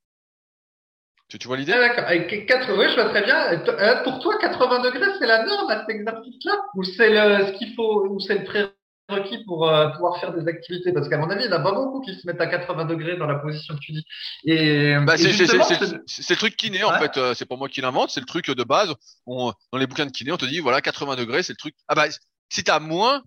[1.28, 1.72] Tu, vois l'idée?
[1.72, 2.04] Ah, D'accord.
[2.08, 3.58] Oui, je vois très bien.
[4.04, 6.52] pour toi, 80 degrés, c'est la norme à cet exercice-là?
[6.76, 8.75] Ou c'est le, ce qu'il faut, ou c'est le pré
[9.08, 11.62] requis pour euh, pouvoir faire des activités Parce qu'à mon avis, il n'y en a
[11.62, 14.04] pas beaucoup qui se mettent à 80 degrés dans la position que tu dis.
[14.44, 17.16] Et, bah, c'est le truc kiné, en fait.
[17.16, 18.94] Euh, c'est pas moi qui l'invente, c'est le truc de base.
[19.26, 21.74] On, dans les bouquins de kiné, on te dit, voilà, 80 degrés, c'est le truc.
[21.88, 22.06] Ah bah,
[22.48, 23.22] si t'as moins,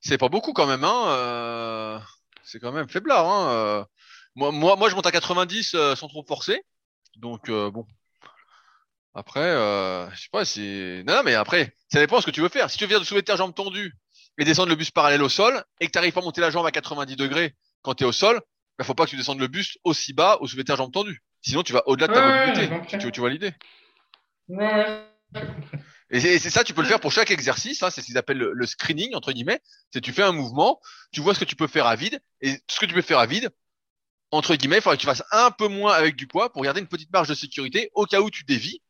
[0.00, 0.84] c'est pas beaucoup quand même.
[0.84, 1.98] Hein, euh,
[2.44, 3.26] c'est quand même faiblard.
[3.26, 3.84] Hein, euh.
[4.34, 6.62] moi, moi, moi, je monte à 90 sans trop forcer.
[7.16, 7.86] Donc, bon.
[9.14, 9.52] Après,
[10.14, 11.04] je sais pas, c'est...
[11.06, 12.70] Non, non, mais après, ça dépend de ce que tu veux faire.
[12.70, 13.94] Si tu veux faire de soulever ta jambe tendue
[14.38, 16.50] et descendre le bus parallèle au sol et que tu n'arrives pas à monter la
[16.50, 18.40] jambe à 90 degrés quand tu es au sol,
[18.78, 20.92] il faut pas que tu descendes le bus aussi bas au soulevé de ta jambe
[20.92, 21.22] tendue.
[21.42, 22.98] Sinon, tu vas au-delà de ta mobilité.
[22.98, 23.52] Tu, tu, vois l'idée
[26.10, 27.82] Et c'est ça, tu peux le faire pour chaque exercice.
[27.82, 29.60] Hein, c'est ce qu'ils appellent le, screening entre guillemets.
[29.92, 30.80] C'est tu fais un mouvement,
[31.12, 33.18] tu vois ce que tu peux faire à vide et ce que tu peux faire
[33.18, 33.50] à vide,
[34.30, 36.80] entre guillemets, il faudrait que tu fasses un peu moins avec du poids pour garder
[36.80, 38.80] une petite marge de sécurité au cas où tu dévis.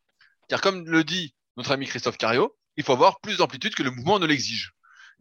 [0.49, 3.90] Car comme le dit notre ami Christophe Cario, il faut avoir plus d'amplitude que le
[3.90, 4.72] mouvement ne l'exige.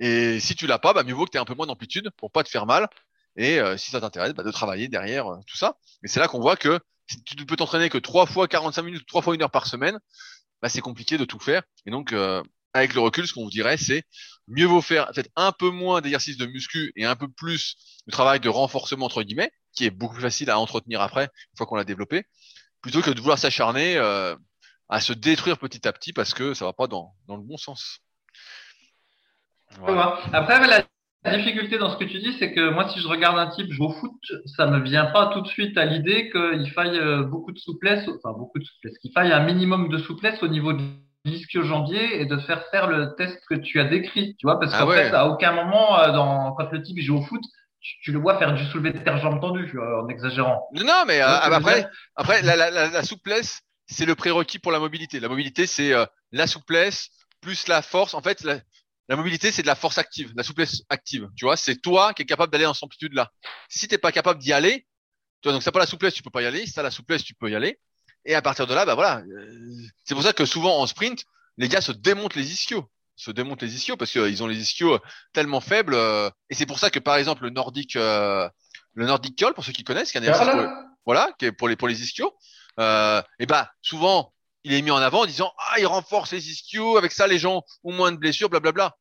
[0.02, 2.10] Et si tu l'as pas, bah, mieux vaut que tu aies un peu moins d'amplitude
[2.18, 2.90] pour pas te faire mal.
[3.38, 5.78] Et euh, si ça t'intéresse, bah, de travailler derrière euh, tout ça.
[6.02, 8.82] Mais c'est là qu'on voit que si tu ne peux t'entraîner que trois fois 45
[8.82, 10.00] minutes, trois fois une heure par semaine,
[10.62, 11.62] bah, c'est compliqué de tout faire.
[11.86, 12.42] Et donc, euh,
[12.74, 14.04] avec le recul, ce qu'on vous dirait, c'est
[14.48, 17.76] mieux vaut faire peut-être un peu moins d'exercices de muscu et un peu plus
[18.08, 21.58] de travail de renforcement entre guillemets, qui est beaucoup plus facile à entretenir après, une
[21.58, 22.24] fois qu'on l'a développé,
[22.82, 23.98] plutôt que de vouloir s'acharner
[24.90, 27.58] à se détruire petit à petit parce que ça va pas dans, dans le bon
[27.58, 28.02] sens.
[30.34, 30.60] Après,
[31.24, 33.72] la difficulté dans ce que tu dis, c'est que moi, si je regarde un type
[33.72, 34.12] jouer au foot,
[34.58, 38.08] ça me vient pas tout de suite à l'idée qu'il faille euh, beaucoup de souplesse,
[38.08, 40.84] enfin beaucoup de souplesse, qu'il faille un minimum de souplesse au niveau de
[41.26, 44.80] l'ischio-jambier et de faire faire le test que tu as décrit, tu vois, parce ah
[44.80, 47.42] qu'en fait, à aucun moment, euh, dans, quand le type joue au foot,
[48.04, 50.68] tu, le vois faire du soulevé de terre jambes tendues, en exagérant.
[50.74, 55.20] Non, mais euh, après, après la, la, la, souplesse, c'est le prérequis pour la mobilité.
[55.20, 55.92] La mobilité, c'est
[56.32, 57.10] la souplesse
[57.42, 58.14] plus la force.
[58.14, 58.46] En fait,
[59.12, 61.28] la, mobilité, c'est de la force active, de la souplesse active.
[61.36, 63.30] Tu vois, c'est toi qui es capable d'aller dans cette amplitude-là.
[63.70, 64.88] Si t'es pas capable d'y aller,
[65.42, 66.66] tu vois, donc ça pas la souplesse, tu peux pas y aller.
[66.66, 67.80] Si t'as la souplesse, tu peux y aller.
[68.26, 69.20] Et à partir de là, bah voilà.
[69.20, 71.26] Euh, c'est pour ça que souvent en sprint,
[71.58, 75.00] les gars se démontent les ischios, se démontent les ischios parce qu'ils ont les ischios
[75.34, 75.96] tellement faibles.
[75.96, 78.48] Euh, et c'est pour ça que par exemple le nordique, euh,
[78.94, 81.76] le nordic curl, pour ceux qui connaissent, qui est un voilà, qui est pour les
[81.76, 82.32] pour les ischios.
[82.78, 84.34] et bah souvent
[84.64, 87.40] il est mis en avant en disant ah il renforce les ischios avec ça les
[87.40, 88.96] gens ont moins de blessures blablabla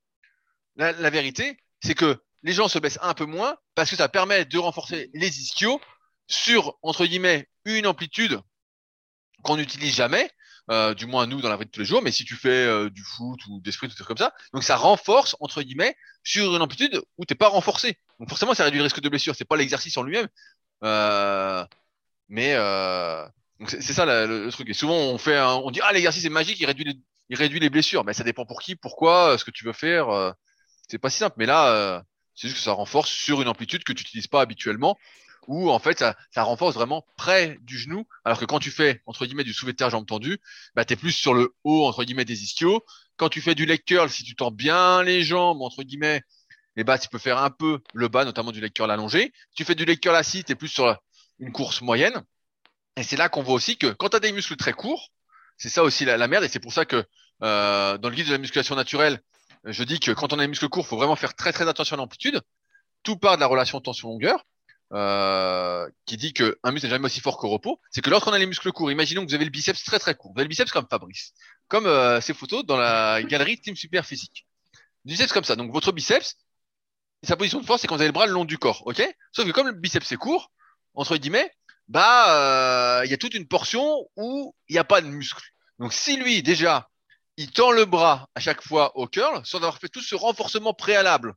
[0.77, 4.09] la, la vérité c'est que les gens se blessent un peu moins parce que ça
[4.09, 5.81] permet de renforcer les ischios
[6.27, 8.41] sur, entre guillemets, une amplitude
[9.43, 10.31] qu'on n'utilise jamais,
[10.71, 12.49] euh, du moins nous dans la vie de tous les jours, mais si tu fais
[12.49, 15.63] euh, du foot ou des sprints ou des trucs comme ça, donc ça renforce, entre
[15.63, 17.99] guillemets, sur une amplitude où t'es pas renforcé.
[18.19, 19.35] Donc forcément, ça réduit le risque de blessure.
[19.35, 20.29] C'est pas l'exercice en lui-même,
[20.85, 21.65] euh,
[22.29, 22.53] mais
[23.67, 24.69] c'est ça le, truc.
[24.69, 27.01] Et souvent on fait, on dit ah l'exercice est magique, il réduit les,
[27.31, 28.05] il réduit les blessures.
[28.05, 30.35] Mais ça dépend pour qui, pourquoi, ce que tu veux faire.
[30.91, 31.37] C'est pas si simple.
[31.39, 32.01] Mais là, euh,
[32.35, 34.99] c'est juste que ça renforce sur une amplitude que tu n'utilises pas habituellement,
[35.47, 38.07] ou en fait ça, ça renforce vraiment près du genou.
[38.25, 40.39] Alors que quand tu fais entre guillemets du soulevé de terre jambe tendue,
[40.75, 42.85] bah t'es plus sur le haut entre guillemets des ischios.
[43.17, 46.23] Quand tu fais du leg si tu tends bien les jambes entre guillemets,
[46.77, 49.33] et bah tu peux faire un peu le bas, notamment du leg allongé.
[49.51, 50.99] Si tu fais du leg curl assis, t'es plus sur
[51.39, 52.23] une course moyenne.
[52.97, 55.11] Et c'est là qu'on voit aussi que quand tu as des muscles très courts,
[55.57, 56.45] c'est ça aussi la, la merde.
[56.45, 57.05] Et c'est pour ça que
[57.43, 59.21] euh, dans le guide de la musculation naturelle,
[59.65, 61.95] je dis que quand on a des muscles courts, faut vraiment faire très très attention
[61.95, 62.41] à l'amplitude.
[63.03, 64.45] Tout part de la relation tension-longueur,
[64.93, 67.81] euh, qui dit qu'un muscle n'est jamais aussi fort qu'au repos.
[67.91, 70.15] C'est que lorsqu'on a les muscles courts, imaginons que vous avez le biceps très très
[70.15, 70.33] court.
[70.33, 71.33] Vous avez le biceps comme Fabrice,
[71.69, 74.47] comme euh, ces photos dans la galerie Team Super Physique.
[75.05, 75.57] Du biceps comme ça.
[75.57, 76.37] Donc votre biceps,
[77.23, 79.03] sa position de force, c'est quand vous avez le bras le long du corps, ok?
[79.33, 80.51] Sauf que comme le biceps est court,
[80.95, 81.53] entre guillemets,
[81.89, 85.51] bah, euh, il y a toute une portion où il n'y a pas de muscle.
[85.79, 86.89] Donc si lui, déjà,
[87.41, 90.75] il tend le bras à chaque fois au curl, sans avoir fait tout ce renforcement
[90.75, 91.33] préalable,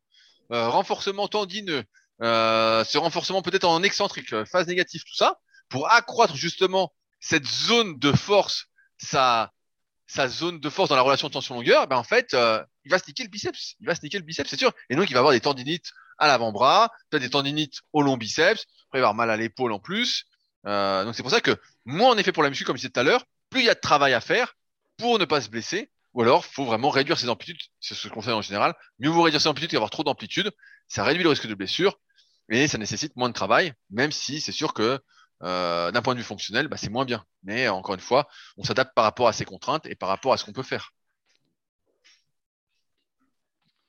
[0.52, 1.86] euh, renforcement tendineux,
[2.22, 5.40] euh, ce renforcement peut-être en excentrique, euh, phase négative, tout ça,
[5.70, 6.92] pour accroître justement
[7.22, 8.66] cette zone de force,
[8.98, 9.54] sa,
[10.28, 13.30] zone de force dans la relation tension-longueur, ben en fait, il va se niquer le
[13.30, 13.76] biceps.
[13.80, 14.74] Il va se niquer le biceps, c'est sûr.
[14.90, 18.66] Et donc, il va avoir des tendinites à l'avant-bras, peut-être des tendinites au long biceps,
[18.88, 20.26] après il va avoir mal à l'épaule en plus.
[20.66, 22.92] Donc c'est pour ça que moins on est fait pour la muscu, comme je disais
[22.92, 24.54] tout à l'heure, plus il y a de travail à faire
[24.98, 25.92] pour ne pas se blesser.
[26.14, 27.60] Ou alors, faut vraiment réduire ses amplitudes.
[27.80, 28.76] C'est ce qu'on fait en général.
[29.00, 30.52] Mieux vaut réduire ses amplitudes qu'avoir trop d'amplitude.
[30.88, 32.00] Ça réduit le risque de blessure
[32.50, 35.00] et ça nécessite moins de travail, même si c'est sûr que
[35.42, 37.26] euh, d'un point de vue fonctionnel, bah, c'est moins bien.
[37.44, 38.28] Mais encore une fois,
[38.58, 40.94] on s'adapte par rapport à ses contraintes et par rapport à ce qu'on peut faire.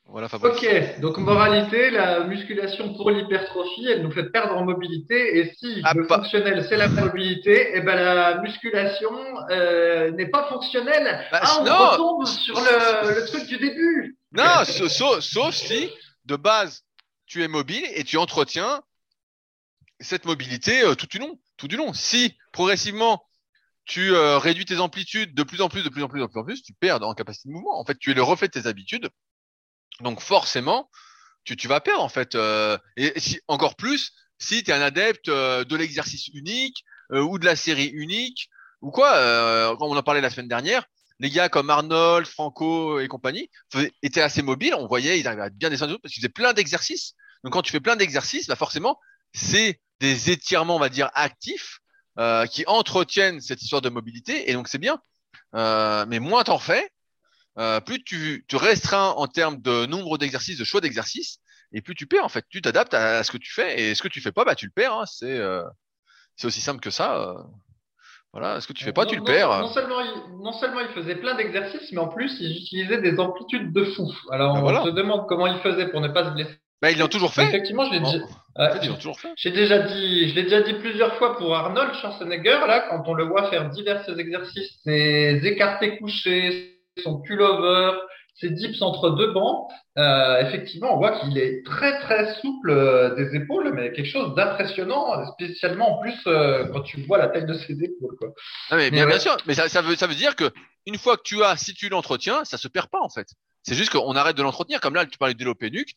[0.07, 0.53] Voilà, Fabrice.
[0.63, 5.39] Ok, donc moralité, la musculation pour l'hypertrophie, elle nous fait perdre en mobilité.
[5.39, 9.11] Et si Ah, le pas- fonctionnel c'est la mobilité, et ben la musculation
[9.51, 11.27] euh, n'est pas fonctionnelle.
[11.33, 11.89] Bah, ah, on non.
[11.89, 14.17] retombe sur le, le truc du début.
[14.33, 15.91] Non, sa- sauf, sauf si,
[16.27, 16.83] de base,
[17.27, 18.83] tu es mobile et tu entretiens
[20.01, 21.39] cette mobilité euh, tout du long.
[21.57, 21.93] Tout du long.
[21.95, 23.25] Si, progressivement,
[23.87, 26.41] tu euh, réduis tes amplitudes de plus en plus, de plus en plus, de plus
[26.41, 27.79] en plus, tu perds en capacité de mouvement.
[27.81, 29.09] En fait, tu es le reflet de tes habitudes.
[30.01, 30.90] Donc, forcément,
[31.45, 32.34] tu, tu vas perdre, en fait.
[32.34, 37.20] euh, et si, encore plus, si tu es un adepte euh, de l'exercice unique euh,
[37.22, 38.49] ou de la série unique
[38.80, 39.14] ou quoi.
[39.16, 40.84] euh, comme on en parlait la semaine dernière,
[41.20, 43.49] les gars comme Arnold, Franco et compagnie
[44.03, 44.74] étaient assez mobiles.
[44.74, 47.14] On voyait, ils arrivaient à bien descendre parce qu'ils faisaient plein d'exercices.
[47.45, 48.99] Donc, quand tu fais plein d'exercices, bah forcément,
[49.32, 51.78] c'est des étirements, on va dire, actifs
[52.18, 54.51] euh, qui entretiennent cette histoire de mobilité.
[54.51, 54.99] Et donc, c'est bien.
[55.55, 56.90] Euh, mais moins t'en fais,
[57.59, 61.39] euh, plus tu, tu restreins en termes de nombre d'exercices, de choix d'exercices,
[61.73, 62.45] et plus tu perds en fait.
[62.51, 64.67] Tu t'adaptes à, ce que tu fais, et ce que tu fais pas, bah tu
[64.67, 64.95] le perds.
[64.95, 65.07] Hein.
[65.07, 65.63] C'est euh,
[66.37, 67.17] c'est aussi simple que ça.
[67.21, 67.35] euh.
[68.33, 69.61] Voilà, ce que tu fais pas, non, tu le perds.
[69.61, 73.21] Non, seulement il, non seulement il faisait plein d'exercices, mais en plus il utilisait des
[73.21, 74.13] amplitudes de fou.
[74.33, 74.83] Alors Ben on voilà.
[74.83, 76.59] se demande comment il faisait pour ne pas se blesser.
[76.83, 77.45] Bah ils l'ont toujours fait.
[77.45, 79.29] Effectivement, je l'ai déjà, en fait, ouais, ils l'ont toujours fait.
[79.37, 83.15] J'ai déjà dit, je l'ai déjà dit plusieurs fois pour Arnold Schwarzenegger, là, quand on
[83.15, 87.92] le voit faire divers exercices, ses écartés couchés, son pull-over,
[88.36, 93.14] ses dips entre deux bancs, euh, effectivement, on voit qu'il est très très souple euh,
[93.14, 97.47] des épaules, mais quelque chose d'impressionnant, spécialement en plus euh, quand tu vois la taille
[97.47, 98.30] de ses épaules, quoi.
[98.70, 99.11] Ah, mais bien, Ouais.
[99.11, 100.51] bien sûr, mais ça, ça veut ça veut dire que
[100.86, 103.28] une fois que tu as, si tu l'entretiens, ça se perd pas en fait.
[103.62, 104.80] C'est juste qu'on arrête de l'entretenir.
[104.80, 105.95] Comme là, tu parlais de développé nuque.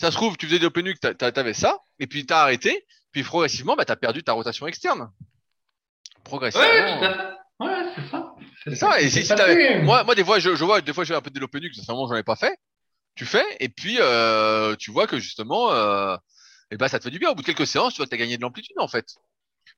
[0.00, 2.86] Ça se trouve, tu faisais développé nuque, t'a- t'a- t'avais ça, et puis t'as arrêté,
[3.10, 5.10] puis progressivement, bah t'as perdu ta rotation externe.
[6.22, 6.66] Progressivement.
[6.68, 7.08] Ouais.
[7.60, 8.27] Ouais, c'est ça.
[8.64, 9.00] C'est ça.
[9.00, 9.32] Et si, si
[9.82, 11.74] moi, moi, des fois, je, je vois, des fois, je fais un peu nuque.
[11.74, 12.56] Ça fait un moment j'en ai pas fait.
[13.14, 16.16] Tu fais, et puis euh, tu vois que justement, euh,
[16.70, 17.30] et ben ça te fait du bien.
[17.30, 19.06] Au bout de quelques séances, tu vois que t'as gagné de l'amplitude en fait.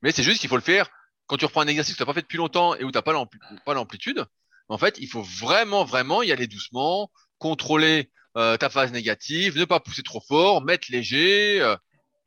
[0.03, 0.89] Mais c'est juste qu'il faut le faire
[1.25, 3.13] quand tu reprends un exercice que t'as pas fait depuis longtemps et où t'as pas
[3.13, 4.25] l'ampli- pas l'amplitude.
[4.69, 7.09] En fait, il faut vraiment, vraiment y aller doucement,
[7.39, 11.75] contrôler euh, ta phase négative, ne pas pousser trop fort, mettre léger, euh,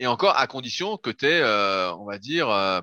[0.00, 1.44] et encore à condition que tu aies,
[1.96, 2.80] on va dire, euh,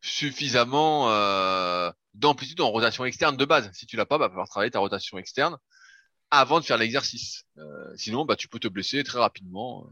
[0.00, 3.70] suffisamment euh, d'amplitude en rotation externe de base.
[3.72, 5.56] Si tu l'as pas, bah, va falloir travailler ta rotation externe
[6.30, 7.44] avant de faire l'exercice.
[7.58, 9.86] Euh, sinon, bah, tu peux te blesser très rapidement,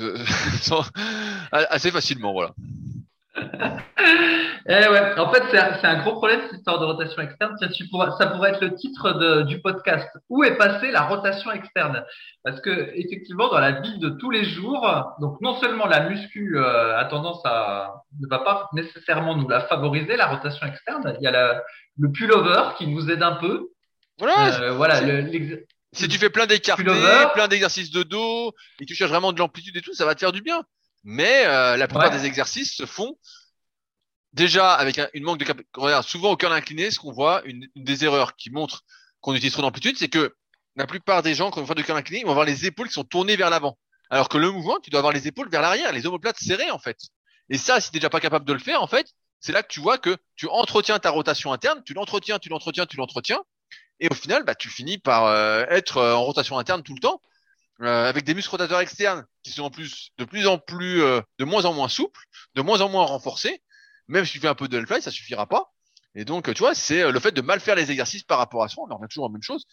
[0.00, 0.24] euh,
[1.52, 2.54] assez facilement, voilà.
[4.66, 7.56] eh ouais, en fait, c'est un, gros problème cette histoire de rotation externe.
[7.58, 10.08] Ça pourrait être le titre de, du podcast.
[10.28, 12.04] Où est passée la rotation externe?
[12.44, 16.56] Parce que effectivement, dans la vie de tous les jours, donc non seulement la muscu
[16.56, 21.16] euh, a tendance à ne va pas nécessairement nous la favoriser, la rotation externe.
[21.20, 21.62] Il y a la,
[21.98, 23.68] le pullover qui nous aide un peu.
[24.18, 24.60] Voilà.
[24.60, 25.00] Euh, voilà.
[25.92, 26.84] si tu fais plein d'écartés,
[27.34, 30.20] plein d'exercices de dos, et tu cherches vraiment de l'amplitude et tout, ça va te
[30.20, 30.62] faire du bien.
[31.04, 33.16] Mais euh, la plupart des exercices se font
[34.32, 36.08] déjà avec une manque de capacité.
[36.08, 38.82] Souvent au cœur incliné, ce qu'on voit, une, des erreurs qui montre
[39.20, 40.34] qu'on utilise trop d'amplitude, c'est que
[40.76, 42.88] la plupart des gens, quand ils font du cœur incliné, ils vont avoir les épaules
[42.88, 43.78] qui sont tournées vers l'avant.
[44.10, 46.78] Alors que le mouvement, tu dois avoir les épaules vers l'arrière, les omoplates serrées en
[46.78, 46.98] fait.
[47.48, 49.06] Et ça, si tu n'es déjà pas capable de le faire, en fait,
[49.40, 52.86] c'est là que tu vois que tu entretiens ta rotation interne, tu l'entretiens, tu l'entretiens,
[52.86, 53.42] tu l'entretiens,
[54.00, 57.00] et au final, bah, tu finis par euh, être euh, en rotation interne tout le
[57.00, 57.20] temps.
[57.82, 61.20] Euh, avec des muscles rotateurs externes qui sont en plus de plus en plus, euh,
[61.40, 62.20] de moins en moins souples,
[62.54, 63.62] de moins en moins renforcés.
[64.06, 65.72] Même si tu fais un peu de fly, ça suffira pas.
[66.14, 68.62] Et donc, tu vois, c'est euh, le fait de mal faire les exercices par rapport
[68.62, 68.84] à soi.
[68.86, 69.66] On en revient toujours la même chose.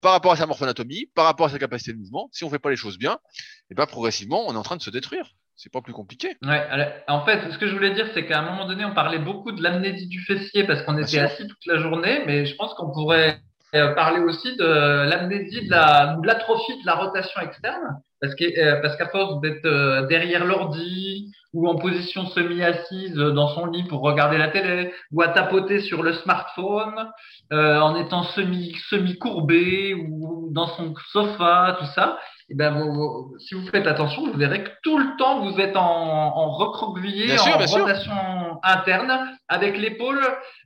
[0.00, 2.28] Par rapport à sa morphoanatomie, par rapport à sa capacité de mouvement.
[2.32, 4.76] Si on fait pas les choses bien, et eh ben progressivement, on est en train
[4.76, 5.32] de se détruire.
[5.56, 6.36] C'est pas plus compliqué.
[6.40, 9.18] Ouais, en fait, ce que je voulais dire, c'est qu'à un moment donné, on parlait
[9.18, 12.72] beaucoup de l'amnésie du fessier parce qu'on était assis toute la journée, mais je pense
[12.74, 13.42] qu'on pourrait
[13.74, 18.44] euh, parler aussi de l'amnésie de la de l'atrophie de la rotation externe parce que
[18.44, 23.84] euh, parce qu'à force d'être euh, derrière l'ordi ou en position semi-assise dans son lit
[23.84, 27.10] pour regarder la télé ou à tapoter sur le smartphone
[27.50, 32.18] en étant semi semi courbé ou dans son sofa tout ça
[32.50, 35.76] eh ben vous, si vous faites attention, vous verrez que tout le temps vous êtes
[35.76, 40.20] en, en recroquevillé, en rotation interne, avec l'épaule.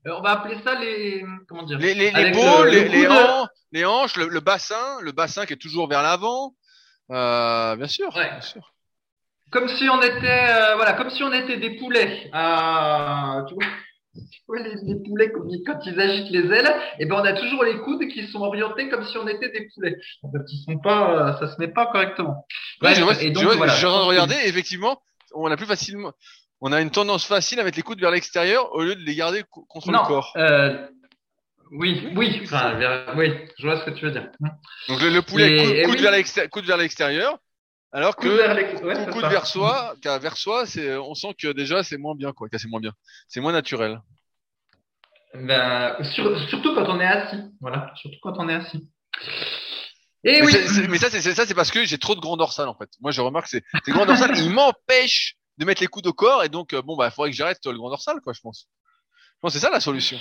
[0.07, 1.79] Euh, on va appeler ça les comment dire?
[1.79, 2.37] Les les, les,
[3.07, 6.55] hanches, les hanches, le, bassin, le bassin qui est toujours vers l'avant.
[7.11, 8.73] Euh, bien sûr, bien sûr.
[9.51, 12.31] Comme si on était, euh, voilà, comme si on était des poulets.
[12.35, 13.65] Euh, tu vois
[14.55, 15.33] les, poulets,
[15.67, 16.67] quand ils agitent les ailes,
[16.99, 19.51] et eh ben on a toujours les coudes qui sont orientés comme si on était
[19.51, 19.97] des poulets.
[20.23, 22.47] En fait, ils sont pas, euh, ça se met pas correctement.
[22.83, 25.01] Ouais, je vois, et donc, voilà, je regarder, effectivement,
[25.35, 26.13] on a plus facilement,
[26.61, 29.15] on a une tendance facile à mettre les coudes vers l'extérieur au lieu de les
[29.15, 30.33] garder contre le corps.
[30.37, 30.87] Euh,
[31.73, 32.79] oui, oui, enfin,
[33.17, 34.29] oui, je vois ce que tu veux dire.
[34.89, 37.39] Donc le, poulet coude, coude, vers l'extérieur,
[37.95, 38.27] alors que
[38.77, 42.49] coude, coude vers soi, vers soi, c'est, on sent que déjà c'est moins bien, quoi,
[42.53, 42.93] c'est moins bien,
[43.29, 44.01] c'est moins naturel.
[45.35, 47.41] Ben, surtout quand on est assis.
[47.61, 48.91] Voilà, surtout quand on est assis.
[50.25, 50.87] Et mais, oui.
[50.89, 52.91] mais ça, c'est ça, c'est parce que j'ai trop de grand dorsal en fait.
[53.01, 56.43] Moi, je remarque que c'est grand dorsal, il m'empêche de mettre les coudes au corps
[56.43, 58.67] et donc euh, bon bah, il faudrait que j'arrête le grand dorsal quoi, je pense.
[59.13, 60.19] Je pense c'est ça la solution.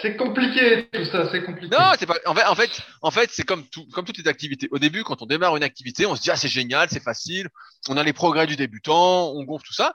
[0.00, 1.76] C'est compliqué tout ça, c'est compliqué.
[1.76, 2.18] Non, c'est pas.
[2.26, 4.68] En fait, en fait, en fait, c'est comme tout, comme toutes les activités.
[4.70, 7.48] Au début, quand on démarre une activité, on se dit ah c'est génial, c'est facile,
[7.88, 9.94] on a les progrès du débutant, on gonfle tout ça.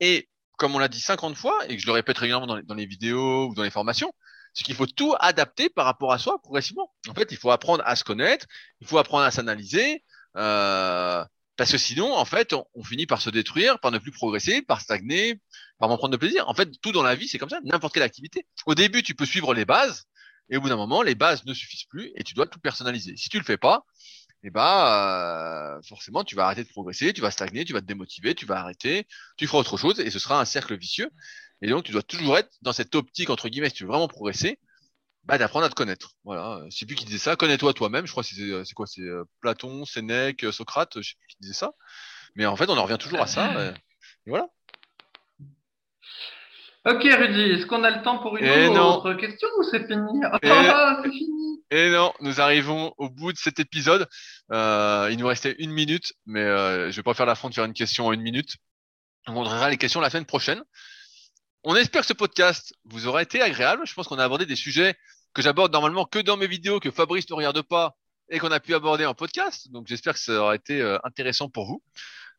[0.00, 2.86] Et comme on l'a dit 50 fois, et que je le répète régulièrement dans les,
[2.86, 4.12] vidéos ou dans les formations,
[4.54, 6.92] c'est qu'il faut tout adapter par rapport à soi progressivement.
[7.08, 8.46] En fait, il faut apprendre à se connaître,
[8.80, 10.04] il faut apprendre à s'analyser,
[10.36, 11.24] euh,
[11.56, 14.80] parce que sinon, en fait, on, finit par se détruire, par ne plus progresser, par
[14.80, 15.40] stagner,
[15.82, 16.48] par m'en prendre de plaisir.
[16.48, 18.46] En fait, tout dans la vie, c'est comme ça, n'importe quelle activité.
[18.66, 20.04] Au début, tu peux suivre les bases,
[20.48, 23.16] et au bout d'un moment, les bases ne suffisent plus, et tu dois tout personnaliser.
[23.16, 23.84] Si tu le fais pas,
[24.44, 27.86] eh bah euh, forcément tu vas arrêter de progresser, tu vas stagner, tu vas te
[27.86, 31.10] démotiver, tu vas arrêter, tu feras autre chose et ce sera un cercle vicieux.
[31.62, 34.08] Et donc tu dois toujours être dans cette optique entre guillemets si tu veux vraiment
[34.08, 34.60] progresser,
[35.24, 36.12] bah d'apprendre à te connaître.
[36.24, 38.06] Voilà, je sais plus qui disait ça, connais-toi toi-même.
[38.06, 41.36] Je crois que c'est c'est quoi, c'est euh, Platon, Sénèque, Socrate, je sais plus qui
[41.40, 41.72] disait ça.
[42.36, 43.74] Mais en fait on en revient toujours à ça.
[44.26, 44.48] Et, voilà.
[46.84, 50.20] Ok Rudy, est-ce qu'on a le temps pour une autre question ou c'est fini?
[50.24, 54.06] Ah, c'est fini et non, nous arrivons au bout de cet épisode.
[54.52, 57.64] Euh, il nous restait une minute, mais euh, je vais pas faire l'affront de faire
[57.64, 58.56] une question en une minute.
[59.26, 60.62] On verra les questions la semaine prochaine.
[61.64, 63.86] On espère que ce podcast vous aura été agréable.
[63.86, 64.96] Je pense qu'on a abordé des sujets
[65.32, 67.96] que j'aborde normalement que dans mes vidéos, que Fabrice ne regarde pas
[68.28, 69.70] et qu'on a pu aborder en podcast.
[69.70, 71.82] Donc j'espère que ça aura été euh, intéressant pour vous.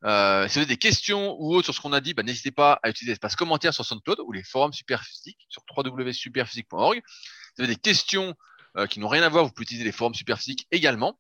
[0.06, 2.52] Euh, si vous avez des questions ou autres sur ce qu'on a dit, bah, n'hésitez
[2.52, 7.02] pas à utiliser l'espace commentaire sur SoundCloud ou les forums Superphysique sur www.superphysique.org.
[7.06, 8.36] Si vous avez des questions
[8.78, 11.20] euh, qui n'ont rien à voir, vous pouvez utiliser les forums Superphysique également.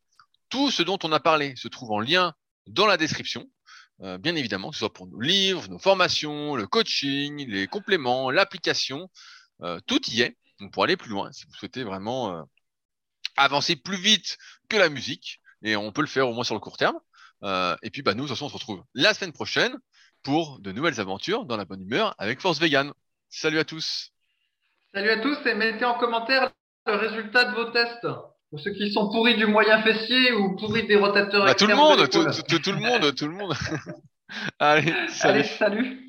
[0.49, 2.34] Tout ce dont on a parlé se trouve en lien
[2.67, 3.49] dans la description.
[4.01, 8.31] Euh, bien évidemment, que ce soit pour nos livres, nos formations, le coaching, les compléments,
[8.31, 9.09] l'application,
[9.61, 10.38] euh, tout y est.
[10.59, 12.45] Donc pour aller plus loin, si vous souhaitez vraiment
[13.36, 14.38] avancer plus vite
[14.69, 16.99] que la musique, et on peut le faire au moins sur le court terme.
[17.44, 19.78] Et puis bah nous, de toute façon, on se retrouve la semaine prochaine
[20.24, 22.91] pour de nouvelles aventures dans la bonne humeur avec Force Vegan.
[23.30, 24.12] Salut à tous.
[24.94, 26.52] Salut à tous et mettez en commentaire
[26.86, 28.08] le résultat de vos tests
[28.50, 31.76] Pour ceux qui sont pourris du moyen fessier ou pourris des rotateurs bah, tout le
[31.76, 33.54] monde, tout, tout, tout le monde, tout le monde.
[34.60, 35.39] Allez, salut.
[35.39, 36.08] Allez, salut